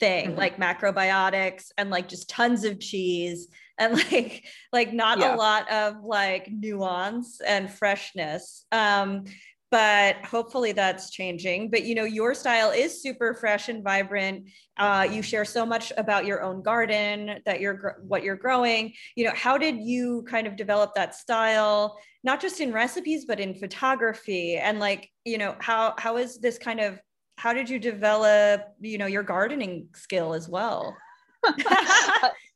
[0.00, 0.38] thing mm-hmm.
[0.38, 5.34] like macrobiotics and like just tons of cheese and like like not yeah.
[5.34, 9.24] a lot of like nuance and freshness um
[9.70, 11.70] but hopefully that's changing.
[11.70, 14.48] But you know your style is super fresh and vibrant.
[14.76, 18.94] Uh, you share so much about your own garden that you're what you're growing.
[19.16, 23.40] You know how did you kind of develop that style not just in recipes but
[23.40, 24.56] in photography?
[24.56, 26.98] And like you know how how is this kind of
[27.36, 30.96] how did you develop you know your gardening skill as well?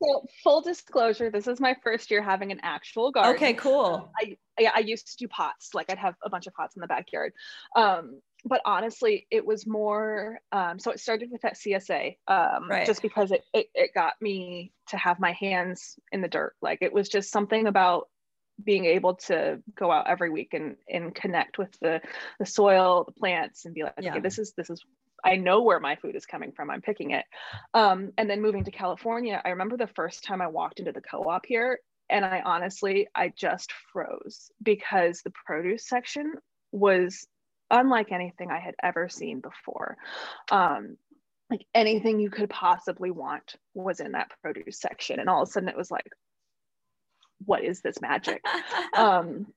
[0.03, 3.35] So full disclosure, this is my first year having an actual garden.
[3.35, 4.11] Okay, cool.
[4.19, 5.73] I yeah, I used to do pots.
[5.73, 7.33] Like I'd have a bunch of pots in the backyard.
[7.75, 10.39] Um, but honestly, it was more.
[10.51, 12.85] Um, so it started with that CSA, um, right.
[12.85, 16.55] just because it, it it got me to have my hands in the dirt.
[16.61, 18.09] Like it was just something about
[18.63, 22.01] being able to go out every week and and connect with the
[22.39, 24.11] the soil, the plants, and be like, yeah.
[24.11, 24.83] okay, this is this is
[25.23, 26.69] I know where my food is coming from.
[26.69, 27.25] I'm picking it.
[27.73, 31.01] Um, and then moving to California, I remember the first time I walked into the
[31.01, 31.79] co-op here,
[32.13, 36.33] and I honestly, I just froze because the produce section
[36.71, 37.25] was
[37.71, 39.97] unlike anything I had ever seen before.
[40.51, 40.97] Um,
[41.49, 45.51] like anything you could possibly want was in that produce section, and all of a
[45.51, 46.07] sudden it was like,
[47.45, 48.43] what is this magic?
[48.95, 49.47] um,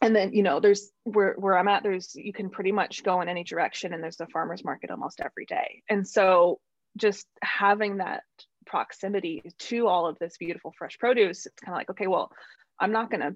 [0.00, 3.20] and then you know there's where where i'm at there's you can pretty much go
[3.20, 6.58] in any direction and there's a farmers market almost every day and so
[6.96, 8.22] just having that
[8.66, 12.30] proximity to all of this beautiful fresh produce it's kind of like okay well
[12.78, 13.34] i'm not going to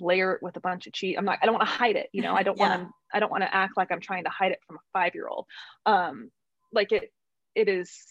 [0.00, 2.08] layer it with a bunch of cheese i'm not i don't want to hide it
[2.12, 2.68] you know i don't yeah.
[2.68, 4.80] want to i don't want to act like i'm trying to hide it from a
[4.92, 5.46] five year old
[5.86, 6.30] um
[6.72, 7.12] like it
[7.54, 8.02] it is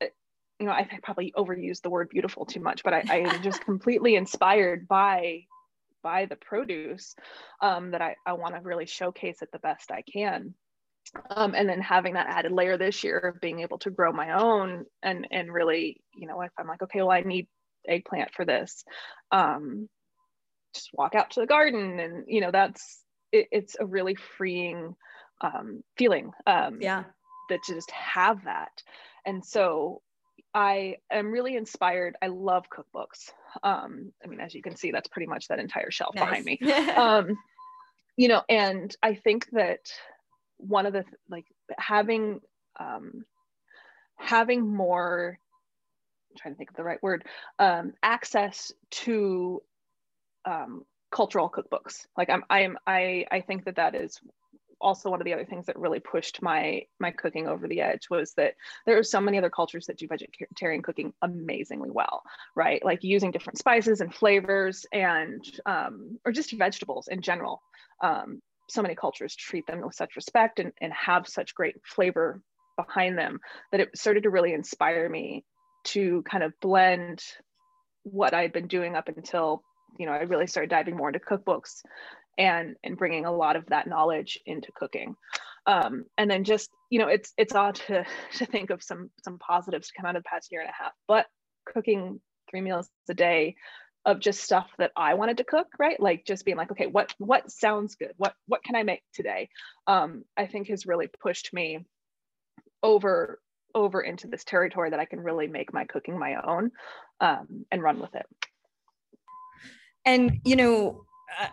[0.00, 3.60] you know i probably overused the word beautiful too much but i, I am just
[3.64, 5.42] completely inspired by
[6.06, 7.16] by the produce
[7.60, 10.54] um, that I, I want to really showcase it the best I can.
[11.30, 14.32] Um, and then having that added layer this year of being able to grow my
[14.32, 17.46] own and and really you know if i'm like okay well i need
[17.88, 18.84] eggplant for this
[19.32, 19.88] um,
[20.74, 23.00] just walk out to the garden and you know that's
[23.32, 24.94] it, it's a really freeing
[25.40, 27.04] um, feeling um, yeah.
[27.48, 28.82] that to just have that.
[29.24, 30.02] And so
[30.54, 32.16] i am really inspired.
[32.22, 33.30] I love cookbooks.
[33.62, 36.24] Um, i mean as you can see that's pretty much that entire shelf nice.
[36.24, 36.58] behind me.
[36.96, 37.36] Um,
[38.16, 39.80] you know and i think that
[40.58, 41.46] one of the like
[41.78, 42.40] having
[42.78, 43.24] um,
[44.16, 45.38] having more
[46.30, 47.24] I'm trying to think of the right word
[47.58, 49.62] um, access to
[50.44, 52.06] um, cultural cookbooks.
[52.16, 54.20] Like i'm i'm i i think that that is
[54.78, 58.10] also one of the other things that really pushed my my cooking over the edge
[58.10, 62.22] was that there are so many other cultures that do vegetarian cooking amazingly well
[62.56, 62.84] right?
[62.84, 67.62] Like using different spices and flavors and um, or just vegetables in general
[68.02, 72.40] um, so many cultures treat them with such respect and, and have such great flavor
[72.76, 73.38] behind them
[73.72, 75.44] that it started to really inspire me
[75.84, 77.22] to kind of blend
[78.02, 79.62] what I'd been doing up until
[79.98, 81.82] you know I really started diving more into cookbooks
[82.38, 85.14] and and bringing a lot of that knowledge into cooking.
[85.66, 88.04] Um, and then just you know it's it's odd to
[88.36, 90.82] to think of some some positives to come out of the past year and a
[90.82, 91.26] half but
[91.66, 93.56] cooking three meals a day
[94.06, 95.98] of just stuff that I wanted to cook, right?
[95.98, 98.12] Like just being like, okay, what what sounds good?
[98.16, 99.48] What what can I make today?
[99.88, 101.84] Um, I think has really pushed me
[102.82, 103.40] over
[103.74, 106.70] over into this territory that I can really make my cooking my own
[107.20, 108.26] um, and run with it.
[110.06, 111.04] And you know,
[111.40, 111.48] uh,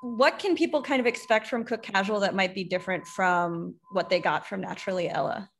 [0.00, 4.08] what can people kind of expect from Cook Casual that might be different from what
[4.08, 5.50] they got from Naturally Ella?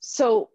[0.00, 0.48] So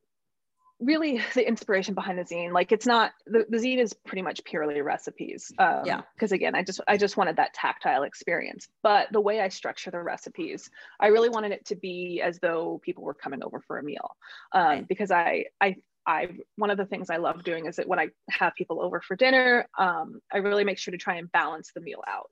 [0.79, 4.43] really the inspiration behind the zine like it's not the, the zine is pretty much
[4.43, 9.07] purely recipes um, yeah because again i just i just wanted that tactile experience but
[9.11, 13.03] the way i structure the recipes i really wanted it to be as though people
[13.03, 14.15] were coming over for a meal
[14.53, 14.87] um, right.
[14.87, 15.75] because i i
[16.09, 19.01] I one of the things I love doing is that when I have people over
[19.01, 22.31] for dinner, um, I really make sure to try and balance the meal out.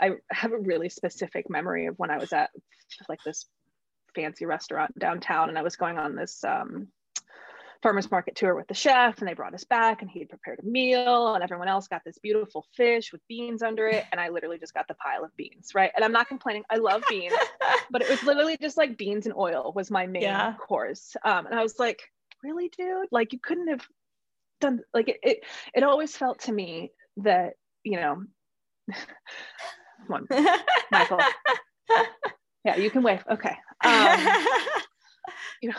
[0.00, 2.48] I have a really specific memory of when I was at
[3.10, 3.44] like this
[4.14, 6.88] fancy restaurant downtown, and I was going on this um,
[7.82, 10.58] farmers market tour with the chef and they brought us back and he had prepared
[10.58, 14.28] a meal and everyone else got this beautiful fish with beans under it and i
[14.28, 15.90] literally just got the pile of beans right?
[15.94, 16.64] And i'm not complaining.
[16.70, 17.32] I love beans
[17.90, 20.54] but it was literally just like beans and oil was my main yeah.
[20.54, 21.16] course.
[21.24, 22.02] Um, and i was like
[22.42, 23.08] really dude?
[23.10, 23.86] Like you couldn't have
[24.60, 28.22] done like it, it it always felt to me that you know
[30.06, 30.26] one
[30.90, 31.18] michael
[32.64, 33.24] yeah you can wave.
[33.30, 33.56] Okay.
[33.82, 34.20] Um,
[35.62, 35.76] you know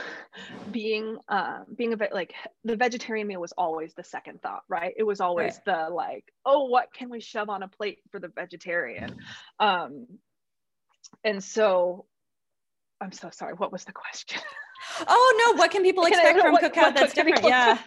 [0.71, 4.93] being um being a bit like the vegetarian meal was always the second thought right?
[4.97, 5.87] It was always right.
[5.87, 9.17] the like oh what can we shove on a plate for the vegetarian?
[9.59, 10.07] Um
[11.23, 12.05] and so
[13.01, 14.41] i'm so sorry what was the question?
[15.07, 17.43] Oh no what can people expect from cookout that's different?
[17.43, 17.77] yeah.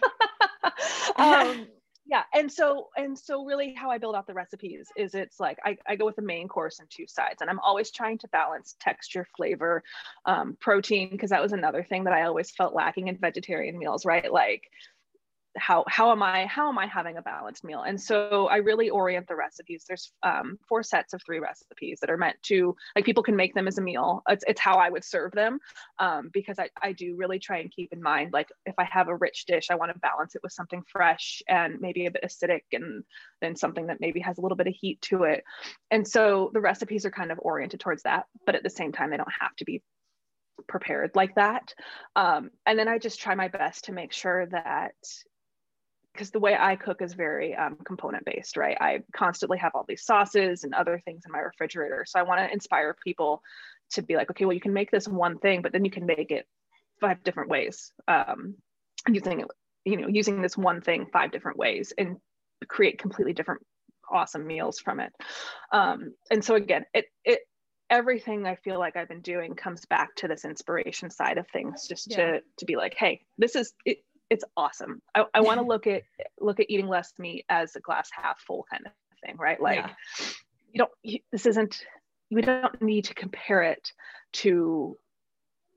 [1.17, 1.67] um
[2.05, 5.57] yeah and so and so really how i build out the recipes is it's like
[5.65, 8.27] i, I go with the main course and two sides and i'm always trying to
[8.29, 9.83] balance texture flavor
[10.25, 14.05] um, protein because that was another thing that i always felt lacking in vegetarian meals
[14.05, 14.31] right?
[14.31, 14.69] Like
[15.57, 17.83] how how am i how am i having a balanced meal?
[17.83, 19.85] And so i really orient the recipes.
[19.87, 23.53] There's um, four sets of three recipes that are meant to like people can make
[23.53, 24.21] them as a meal.
[24.29, 25.59] It's, it's how i would serve them
[25.99, 29.07] um, because I, I do really try and keep in mind like if i have
[29.07, 32.23] a rich dish i want to balance it with something fresh and maybe a bit
[32.23, 33.03] acidic and
[33.41, 35.43] then something that maybe has a little bit of heat to it.
[35.91, 39.09] And so the recipes are kind of oriented towards that but at the same time
[39.09, 39.81] they don't have to be
[40.67, 41.73] prepared like that.
[42.15, 44.95] Um, and then i just try my best to make sure that
[46.15, 48.77] because the way I cook is very um, component based, right?
[48.79, 52.05] I constantly have all these sauces and other things in my refrigerator.
[52.07, 53.41] So I want to inspire people
[53.91, 56.05] to be like, okay, well, you can make this one thing, but then you can
[56.05, 56.47] make it
[57.01, 58.55] five different ways um,
[59.09, 59.47] using it,
[59.83, 62.15] you know, using this one thing five different ways and
[62.67, 63.61] create completely different
[64.09, 65.11] awesome meals from it.
[65.73, 67.39] Um, and so again, it, it,
[67.89, 71.87] everything I feel like I've been doing comes back to this inspiration side of things,
[71.87, 72.17] just yeah.
[72.17, 73.97] to, to be like, Hey, this is, it,
[74.29, 75.01] it's awesome.
[75.13, 76.03] I, I want to look at
[76.39, 78.91] look at eating less meat as a glass half full kind of
[79.23, 79.61] thing, right?
[79.61, 79.89] Like yeah.
[80.71, 81.81] you don't you, this isn't
[82.31, 83.91] we don't need to compare it
[84.33, 84.97] to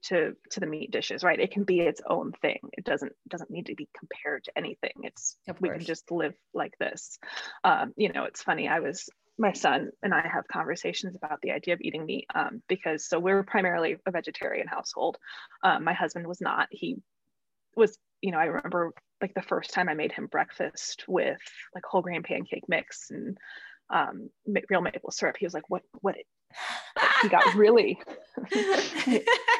[0.00, 1.38] to to the meat dishes, right?
[1.38, 2.58] It can be its own thing.
[2.72, 4.92] It doesn't doesn't need to be compared to anything.
[5.02, 7.18] It's we can just live like this.
[7.64, 8.68] Um, you know, it's funny.
[8.68, 9.08] I was
[9.38, 13.20] my son and I have conversations about the idea of eating meat um, because so
[13.20, 15.16] we're primarily a vegetarian household.
[15.62, 16.68] Um, my husband was not.
[16.70, 16.96] He
[17.76, 21.40] was you know, I remember like the first time I made him breakfast with
[21.74, 23.36] like whole grain pancake mix and
[23.90, 24.30] um,
[24.68, 25.36] real maple syrup.
[25.38, 25.82] He was like, "What?
[26.00, 26.16] What?
[27.22, 27.98] he got really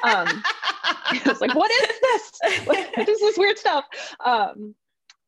[0.05, 0.43] um
[1.11, 3.85] I was like what is this what is this weird stuff
[4.25, 4.75] um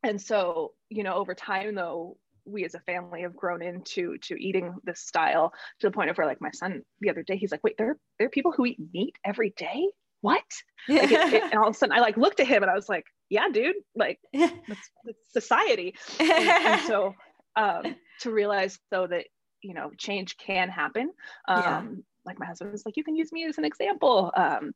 [0.03, 4.35] and so you know over time though we as a family have grown into to
[4.35, 7.51] eating this style to the point of where like my son the other day he's
[7.51, 9.87] like wait there there are people who eat meat every day
[10.21, 10.43] what
[10.87, 12.75] like it, it, and all of a sudden i like looked at him and i
[12.75, 15.95] was like yeah dude like that's, that's society.
[16.19, 17.15] And, and so
[17.55, 19.25] um to realize though that
[19.63, 21.11] you know change can happen
[21.47, 21.81] um yeah.
[22.25, 24.73] like my husband was like you can use me as an example um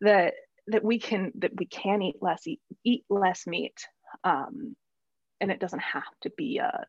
[0.00, 0.34] that
[0.68, 3.86] that we can that we can eat less eat, eat less meat
[4.24, 4.74] um
[5.40, 6.86] and it doesn't have to be a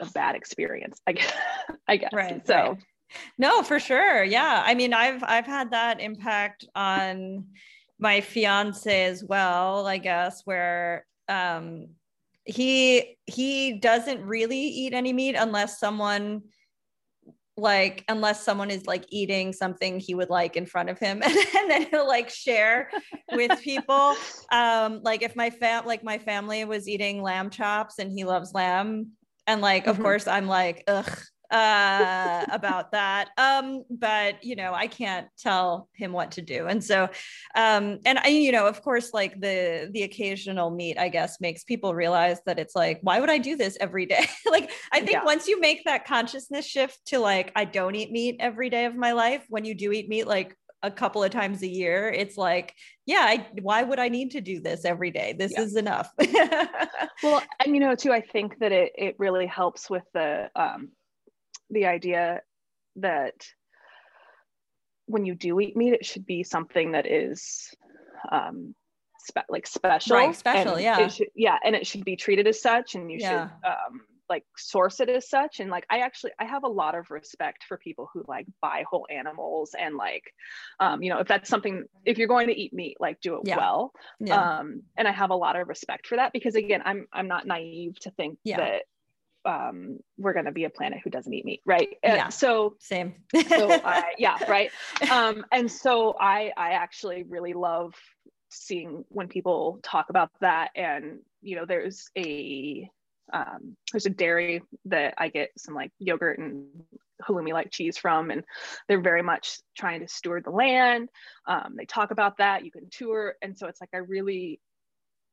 [0.00, 1.32] a bad experience i guess
[1.88, 2.12] i guess.
[2.12, 2.76] Right so right.
[3.38, 4.22] no for sure.
[4.22, 4.62] Yeah.
[4.64, 7.46] I mean i've i've had that impact on
[8.00, 11.86] my fiance as well i guess where um
[12.44, 16.42] he he doesn't really eat any meat unless someone
[17.56, 21.32] like unless someone is like eating something he would like in front of him and,
[21.56, 22.90] and then he'll like share
[23.32, 24.16] with people
[24.50, 28.54] um like if my fam like my family was eating lamb chops and he loves
[28.54, 29.10] lamb
[29.46, 30.04] and like of mm-hmm.
[30.04, 31.18] course i'm like ugh
[31.50, 33.30] uh, about that.
[33.36, 36.66] Um, but you know, I can't tell him what to do.
[36.66, 37.04] And so,
[37.54, 41.64] um, and I, you know, of course, like the the occasional meat, I guess, makes
[41.64, 44.26] people realize that it's like, why would I do this every day?
[44.50, 45.24] like, I think yeah.
[45.24, 48.94] once you make that consciousness shift to like, I don't eat meat every day of
[48.94, 49.44] my life.
[49.48, 53.20] When you do eat meat, like a couple of times a year it's like yeah
[53.20, 55.60] I, why would i need to do this every day this yeah.
[55.60, 56.10] is enough
[57.22, 60.88] well and you know too i think that it, it really helps with the um,
[61.70, 62.42] the idea
[62.96, 63.46] that
[65.06, 67.74] when you do eat meat, it should be something that is
[68.30, 68.74] um,
[69.18, 70.34] spe- like special, right?
[70.34, 73.48] Special, yeah, should, yeah, and it should be treated as such, and you yeah.
[73.48, 75.58] should um, like source it as such.
[75.60, 78.84] And like, I actually I have a lot of respect for people who like buy
[78.88, 80.32] whole animals and like,
[80.78, 83.42] um, you know, if that's something if you're going to eat meat, like do it
[83.44, 83.56] yeah.
[83.56, 83.92] well.
[84.20, 84.58] Yeah.
[84.58, 87.46] Um, and I have a lot of respect for that because again, I'm I'm not
[87.46, 88.58] naive to think yeah.
[88.58, 88.82] that
[89.44, 91.88] um, we're going to be a planet who doesn't eat meat, right?
[92.02, 92.28] Yeah.
[92.28, 93.14] so same.
[93.48, 94.70] so I, yeah, right.
[95.10, 97.94] Um, and so I I actually really love
[98.50, 102.88] seeing when people talk about that, and you know, there's a
[103.32, 106.66] um, there's a dairy that I get some like yogurt and
[107.22, 108.44] halloumi like cheese from, and
[108.88, 111.08] they're very much trying to steward the land.
[111.46, 112.64] Um, they talk about that.
[112.64, 114.60] You can tour, and so it's like I really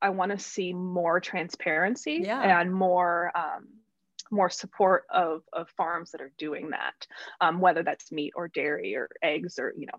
[0.00, 2.60] I want to see more transparency yeah.
[2.60, 3.68] and more um,
[4.30, 7.06] more support of, of farms that are doing that,
[7.40, 9.98] um, whether that's meat or dairy or eggs or, you know,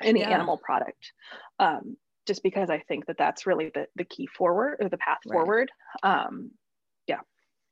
[0.00, 0.30] any yeah.
[0.30, 1.12] animal product.
[1.58, 1.96] Um,
[2.26, 5.34] just because I think that that's really the, the key forward or the path right.
[5.34, 5.70] forward.
[6.02, 6.52] Um,
[7.08, 7.20] yeah.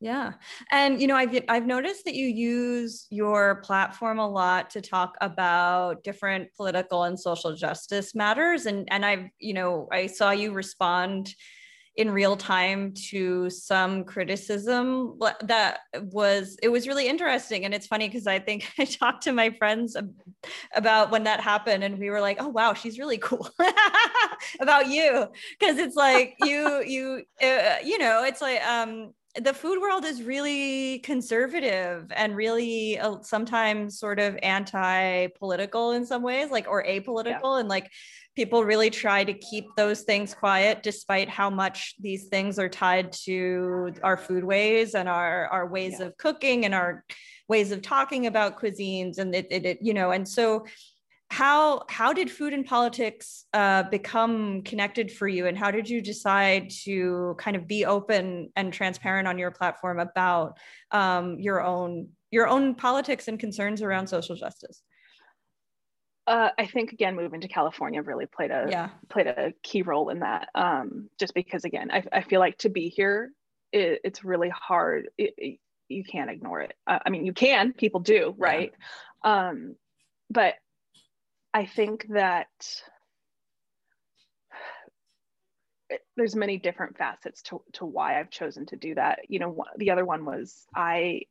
[0.00, 0.32] Yeah.
[0.72, 5.14] And, you know, I've, I've noticed that you use your platform a lot to talk
[5.20, 8.66] about different political and social justice matters.
[8.66, 11.34] And, and I've, you know, I saw you respond
[11.96, 18.08] in real time to some criticism that was it was really interesting and it's funny
[18.08, 19.96] because i think i talked to my friends
[20.74, 23.48] about when that happened and we were like oh wow she's really cool
[24.60, 25.26] about you
[25.58, 30.24] because it's like you you uh, you know it's like um the food world is
[30.24, 37.54] really conservative and really uh, sometimes sort of anti-political in some ways like or apolitical
[37.54, 37.60] yeah.
[37.60, 37.90] and like
[38.36, 43.12] people really try to keep those things quiet despite how much these things are tied
[43.12, 46.06] to our food ways and our our ways yeah.
[46.06, 47.04] of cooking and our
[47.48, 50.64] ways of talking about cuisines and it, it, it you know and so
[51.30, 56.00] how how did food and politics uh, become connected for you and how did you
[56.00, 60.58] decide to kind of be open and transparent on your platform about
[60.90, 64.82] um, your own your own politics and concerns around social justice
[66.26, 68.90] uh, I think again, moving to California really played a yeah.
[69.08, 70.48] played a key role in that.
[70.54, 73.30] Um, just because again, I, I feel like to be here,
[73.72, 75.08] it, it's really hard.
[75.18, 76.74] It, it, you can't ignore it.
[76.86, 77.72] Uh, I mean, you can.
[77.72, 78.72] People do, right?
[79.24, 79.48] Yeah.
[79.48, 79.74] Um,
[80.30, 80.54] but
[81.52, 82.46] I think that
[86.16, 89.20] there's many different facets to, to why I've chosen to do that.
[89.28, 91.22] You know, the other one was I,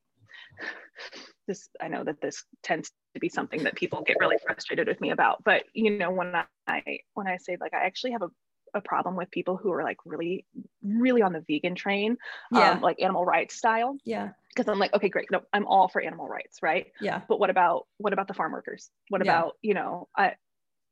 [1.49, 5.01] this, I know that this tends to be something that people get really frustrated with
[5.01, 6.33] me about, but you know, when
[6.67, 8.29] I, when I say like, I actually have a,
[8.73, 10.45] a problem with people who are like really,
[10.83, 12.17] really on the vegan train,
[12.51, 12.71] yeah.
[12.71, 13.97] Um, like animal rights style.
[14.05, 15.29] Yeah because I'm like, okay, great.
[15.31, 16.87] No, I'm all for animal rights, right?
[16.99, 17.21] Yeah.
[17.27, 18.89] But what about what about the farm workers?
[19.09, 19.39] What yeah.
[19.39, 20.33] about, you know, I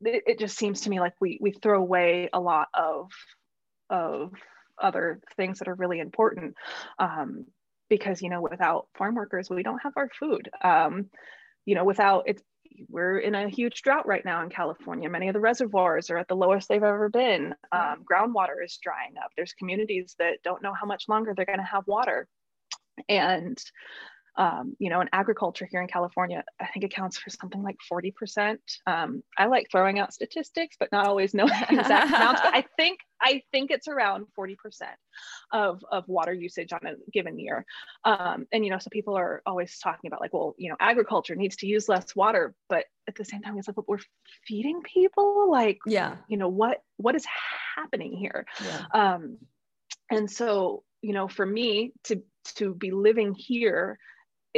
[0.01, 3.11] it, it, just seems to me like we we throw away a lot of
[3.89, 4.31] of
[4.81, 6.55] other things that are really important.
[6.99, 7.45] Um,
[7.89, 10.49] because you know, without farm workers, we don't have our food.
[10.63, 11.09] Um,
[11.65, 12.41] you know, without it's
[12.89, 15.09] we're in a huge drought right now in California.
[15.09, 17.55] Many of the reservoirs are at the lowest they've ever been.
[17.71, 19.31] Um, groundwater is drying up.
[19.35, 22.27] There's communities that don't know how much longer they're going to have water.
[23.09, 23.57] And
[24.37, 28.57] um, you know, in agriculture here in California, I think accounts for something like 40%.
[28.85, 32.41] Um, I like throwing out statistics, but not always knowing exact amounts.
[32.41, 34.55] But I think I think it's around 40%
[35.51, 37.65] of, of water usage on a given year.
[38.05, 41.35] Um, and you know, so people are always talking about like, well, you know, agriculture
[41.35, 43.99] needs to use less water, but at the same time, it's like, well, we're
[44.45, 45.49] feeding people.
[45.49, 47.25] Like, yeah, you know, what what is
[47.75, 48.45] happening here?
[48.63, 48.85] Yeah.
[48.93, 49.37] Um,
[50.11, 52.21] and so, you know, for me to
[52.55, 53.97] to be living here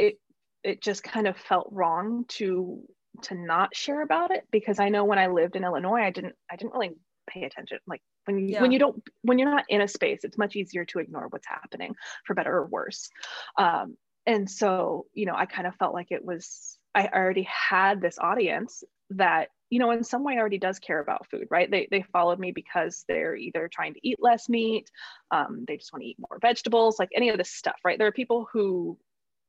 [0.00, 0.20] it
[0.62, 2.82] it just kind of felt wrong to
[3.22, 6.34] to not share about it because I know when I lived in Illinois, I didn't
[6.50, 6.92] I didn't really
[7.28, 7.78] pay attention.
[7.86, 8.62] Like when you yeah.
[8.62, 11.46] when you don't when you're not in a space, it's much easier to ignore what's
[11.46, 11.94] happening
[12.24, 13.08] for better or worse.
[13.56, 13.96] Um,
[14.26, 18.18] and so you know, I kind of felt like it was I already had this
[18.18, 22.02] audience that you know in some way already does care about food right they, they
[22.12, 24.88] followed me because they're either trying to eat less meat
[25.32, 28.06] um, they just want to eat more vegetables like any of this stuff right there
[28.06, 28.96] are people who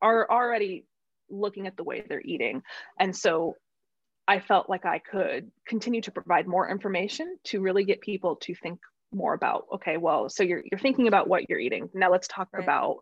[0.02, 0.86] are already
[1.30, 2.64] looking at the way they're eating.
[3.00, 3.56] And so
[4.28, 8.56] I felt like I could continue to provide more information to really get people to
[8.56, 8.80] think
[9.14, 12.48] more about okay well so you're, you're thinking about what you're eating now let's talk
[12.54, 12.64] right.
[12.64, 12.98] about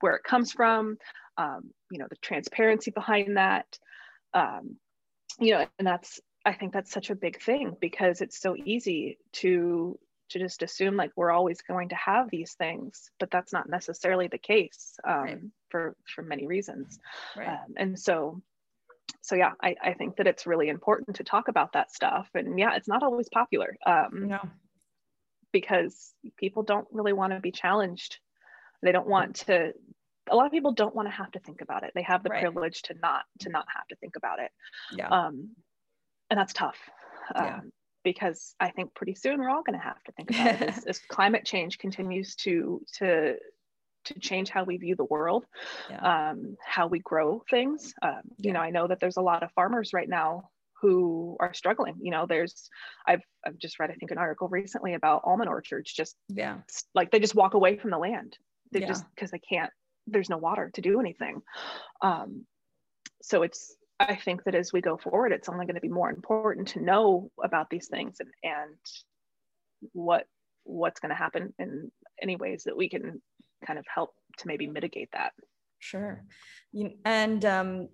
[0.00, 0.98] where it comes from
[1.38, 3.66] um, you know the transparency behind that
[4.34, 4.76] um,
[5.40, 9.18] you know and that's i think that's such a big thing because it's so easy
[9.32, 9.98] to
[10.30, 14.28] to just assume like we're always going to have these things but that's not necessarily
[14.28, 15.38] the case um, right.
[15.70, 16.98] for for many reasons
[17.36, 17.48] right.
[17.48, 18.40] um, and so
[19.22, 22.58] so yeah I, I think that it's really important to talk about that stuff and
[22.58, 24.40] yeah it's not always popular um, no
[25.52, 28.18] because people don't really want to be challenged
[28.82, 29.72] they don't want to
[30.30, 32.30] a lot of people don't want to have to think about it they have the
[32.30, 32.40] right.
[32.40, 34.50] privilege to not to not have to think about it
[34.92, 35.50] yeah um
[36.30, 36.78] and that's tough
[37.34, 37.56] yeah.
[37.56, 37.72] Um,
[38.04, 40.84] because I think pretty soon we're all going to have to think about it as,
[40.84, 43.34] as, climate change continues to to
[44.04, 45.46] to change how we view the world,
[45.88, 46.30] yeah.
[46.30, 47.94] um, how we grow things.
[48.02, 48.48] Um, yeah.
[48.48, 50.50] You know, I know that there's a lot of farmers right now
[50.80, 51.96] who are struggling.
[52.00, 52.68] You know, there's
[53.06, 55.92] I've I've just read I think an article recently about almond orchards.
[55.92, 56.58] Just yeah,
[56.94, 58.36] like they just walk away from the land.
[58.72, 58.88] They yeah.
[58.88, 59.70] just because they can't.
[60.06, 61.40] There's no water to do anything.
[62.02, 62.44] Um,
[63.22, 66.10] so it's I think that as we go forward, it's only going to be more
[66.10, 68.76] important to know about these things and, and
[69.92, 70.26] what
[70.64, 73.20] what's going to happen in any ways that we can
[73.66, 75.32] kind of help to maybe mitigate that.
[75.78, 76.24] Sure.
[77.04, 77.88] And um,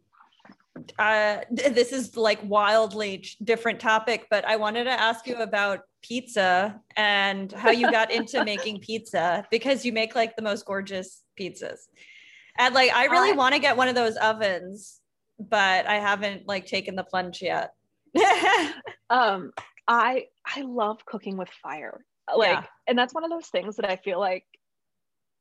[0.98, 6.80] uh, this is like wildly different topic, but I wanted to ask you about pizza
[6.96, 11.80] and how you got into making pizza because you make like the most gorgeous pizzas.
[12.56, 14.99] And like, I really want to get one of those ovens
[15.48, 17.72] but I haven't like taken the plunge yet.
[19.10, 19.52] um,
[19.88, 22.04] I I love cooking with fire.
[22.34, 22.64] Like, yeah.
[22.86, 24.44] and that's one of those things that I feel like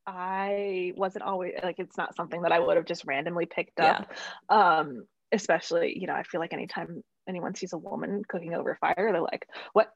[0.08, 4.12] I wasn't always like it's not something that I would have just randomly picked up.
[4.50, 4.78] Yeah.
[4.80, 8.96] Um, especially, you know, I feel like anytime anyone sees a woman cooking over fire,
[8.98, 9.92] they're like, what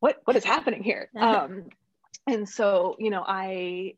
[0.00, 1.08] what what is happening here?
[1.18, 1.64] um,
[2.26, 3.94] and so, you know, I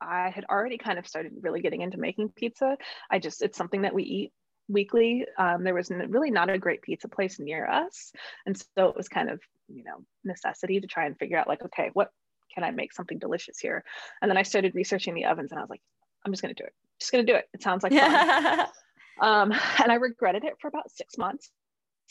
[0.00, 2.76] I had already kind of started really getting into making pizza.
[3.10, 4.32] I just it's something that we eat
[4.68, 5.26] weekly.
[5.38, 8.12] Um, there was really not a great pizza place near us.
[8.46, 11.62] And so it was kind of, you know, necessity to try and figure out like,
[11.64, 12.10] okay, what
[12.54, 13.84] can I make something delicious here?
[14.20, 15.82] And then I started researching the ovens and I was like,
[16.24, 16.74] I'm just going to do it.
[17.00, 17.46] Just going to do it.
[17.54, 18.66] It sounds like fun.
[19.20, 19.52] um,
[19.82, 21.50] and I regretted it for about six months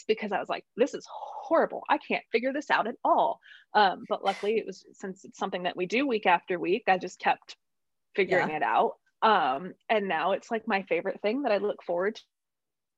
[0.08, 1.84] because I was like, this is horrible.
[1.90, 3.40] I can't figure this out at all.
[3.74, 6.98] Um, but luckily it was, since it's something that we do week after week, I
[6.98, 7.56] just kept
[8.16, 8.58] figuring yeah.
[8.58, 8.94] it out.
[9.22, 12.20] Um, and now it's like my favorite thing that I look forward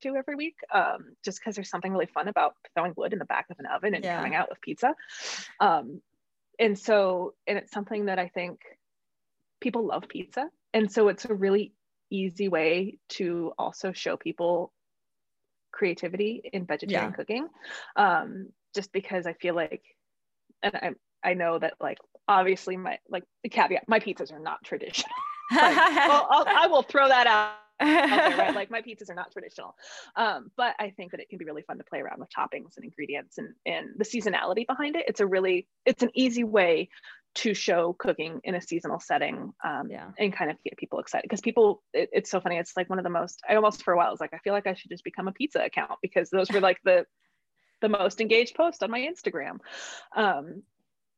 [0.02, 3.26] to every week, um, just because there's something really fun about throwing wood in the
[3.26, 4.18] back of an oven and yeah.
[4.18, 4.94] coming out with pizza.
[5.60, 6.02] Um,
[6.60, 8.60] and so, and it's something that I think
[9.62, 10.50] people love pizza.
[10.74, 11.74] And so it's a really
[12.10, 14.72] easy way to also show people
[15.72, 17.16] creativity in vegetarian yeah.
[17.16, 17.48] cooking.
[17.96, 19.84] Um, just because I feel like,
[20.62, 20.92] and I,
[21.24, 21.98] I know that like,
[22.28, 25.10] obviously my, like the caveat, my pizzas are not traditional.
[25.52, 28.54] well, I'll, I will throw that out right?
[28.60, 29.76] Like my pizzas are not traditional.
[30.16, 32.76] Um, but I think that it can be really fun to play around with toppings
[32.76, 35.06] and ingredients and, and the seasonality behind it.
[35.08, 36.90] It's a really, it's an easy way
[37.36, 40.10] to show cooking in a seasonal setting um, yeah.
[40.18, 42.98] and kind of get people excited because people it, it's so funny it's like one
[42.98, 44.90] of the most i almost for a while was like i feel like i should
[44.90, 47.06] just become a pizza account because those were like the
[47.82, 49.60] the most engaged post on my instagram
[50.16, 50.64] um,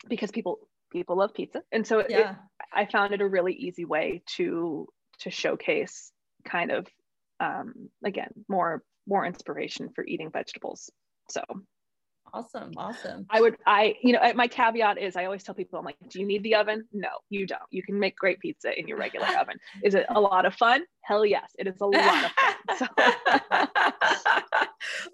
[0.10, 0.60] because people
[0.92, 2.32] people love pizza and so yeah.
[2.32, 2.36] it,
[2.74, 4.88] i found it a really easy way to
[5.20, 6.12] to showcase
[6.44, 6.88] kind of
[7.40, 10.90] um, again more more inspiration for eating vegetables
[11.30, 11.44] so
[12.34, 12.72] Awesome.
[12.78, 13.26] Awesome.
[13.30, 16.20] I would, I, you know, my caveat is I always tell people, I'm like, do
[16.20, 16.86] you need the oven?
[16.94, 17.62] No, you don't.
[17.72, 19.58] You can make great pizza in your regular oven.
[19.84, 20.84] Is it a lot of fun?
[21.02, 21.52] Hell yes.
[21.60, 22.56] It is a lot of fun.
[22.78, 22.88] So.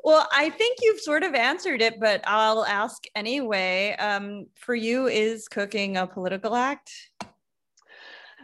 [0.04, 3.96] well, I think you've sort of answered it, but I'll ask anyway.
[3.98, 6.92] Um, for you, is cooking a political act?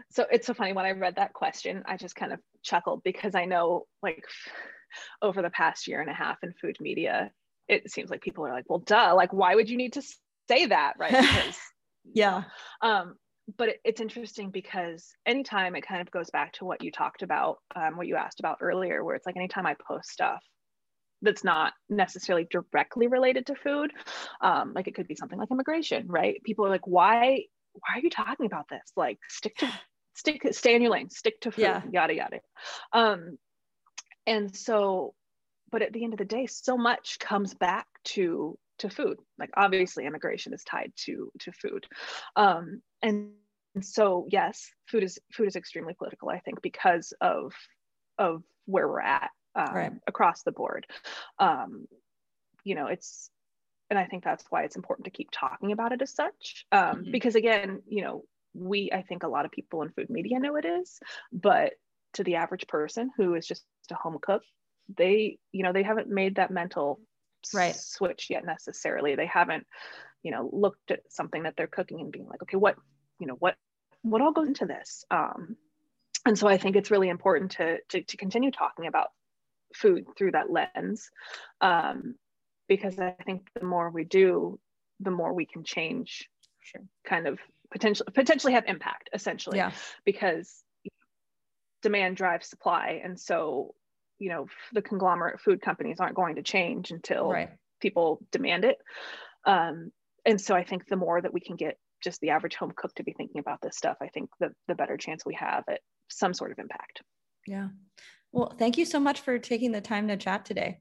[0.10, 3.36] So it's so funny when I read that question, I just kind of chuckled because
[3.36, 4.24] I know like
[5.22, 7.32] over the past year and a half in food media,
[7.68, 10.02] it seems like people are like, well, duh, like, why would you need to
[10.50, 10.94] say that?
[10.98, 11.12] Right.
[11.24, 11.60] Because,
[12.14, 12.44] yeah.
[12.82, 13.16] Um,
[13.58, 17.22] but it, it's interesting because anytime it kind of goes back to what you talked
[17.22, 20.42] about, um, what you asked about earlier, where it's like anytime I post stuff
[21.22, 23.92] that's not necessarily directly related to food,
[24.42, 26.42] um, like it could be something like immigration, right?
[26.44, 27.44] People are like, why,
[27.74, 28.92] why are you talking about this?
[28.98, 29.70] Like, stick to,
[30.14, 31.82] stick, stay in your lane, stick to food, yeah.
[31.92, 32.40] yada yada.
[32.92, 33.38] Um,
[34.26, 35.14] and so
[35.72, 39.50] but at the end of the day so much comes back to to food like
[39.56, 41.86] obviously immigration is tied to to food
[42.36, 43.32] um, and
[43.82, 47.54] so yes food is food is extremely political i think because of
[48.18, 49.92] of where we're at um, right.
[50.08, 50.86] across the board
[51.40, 51.86] um,
[52.64, 53.30] you know it's
[53.90, 56.98] and i think that's why it's important to keep talking about it as such um,
[56.98, 57.12] mm-hmm.
[57.12, 58.24] because again you know
[58.54, 61.00] we i think a lot of people in food media know it is
[61.32, 61.74] but
[62.14, 64.44] to the average person who is just a home cook
[64.98, 67.00] they you know they haven't made that mental
[67.54, 67.76] right.
[67.76, 69.16] switch yet necessarily.
[69.16, 69.66] They haven't
[70.24, 72.76] you know looked at something that they're cooking and being like okay what
[73.20, 73.56] you know what
[74.02, 75.04] what all goes into this?
[75.12, 75.56] Um
[76.26, 79.08] and so i think it's really important to to, to continue talking about
[79.74, 81.10] food through that lens
[81.62, 82.16] um
[82.68, 84.60] because i think the more we do
[85.00, 86.30] the more we can change
[86.62, 86.82] sure.
[87.06, 87.40] kind of
[87.74, 89.72] potentially potentially have impact essentially yeah.
[90.06, 90.64] because
[91.82, 93.02] demand drives supply.
[93.04, 93.76] And so
[94.20, 97.50] you know the conglomerate food companies aren't going to change until right.
[97.82, 98.78] people demand it.
[99.46, 99.92] Um,
[100.26, 102.94] and so i think the more that we can get just the average home cook
[102.96, 105.80] to be thinking about this stuff i think the, the better chance we have at
[106.10, 107.02] some sort of impact.
[107.48, 107.70] Yeah.
[108.32, 110.80] Well thank you so much for taking the time to chat today.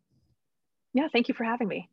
[0.95, 1.89] Yeah thank you for having me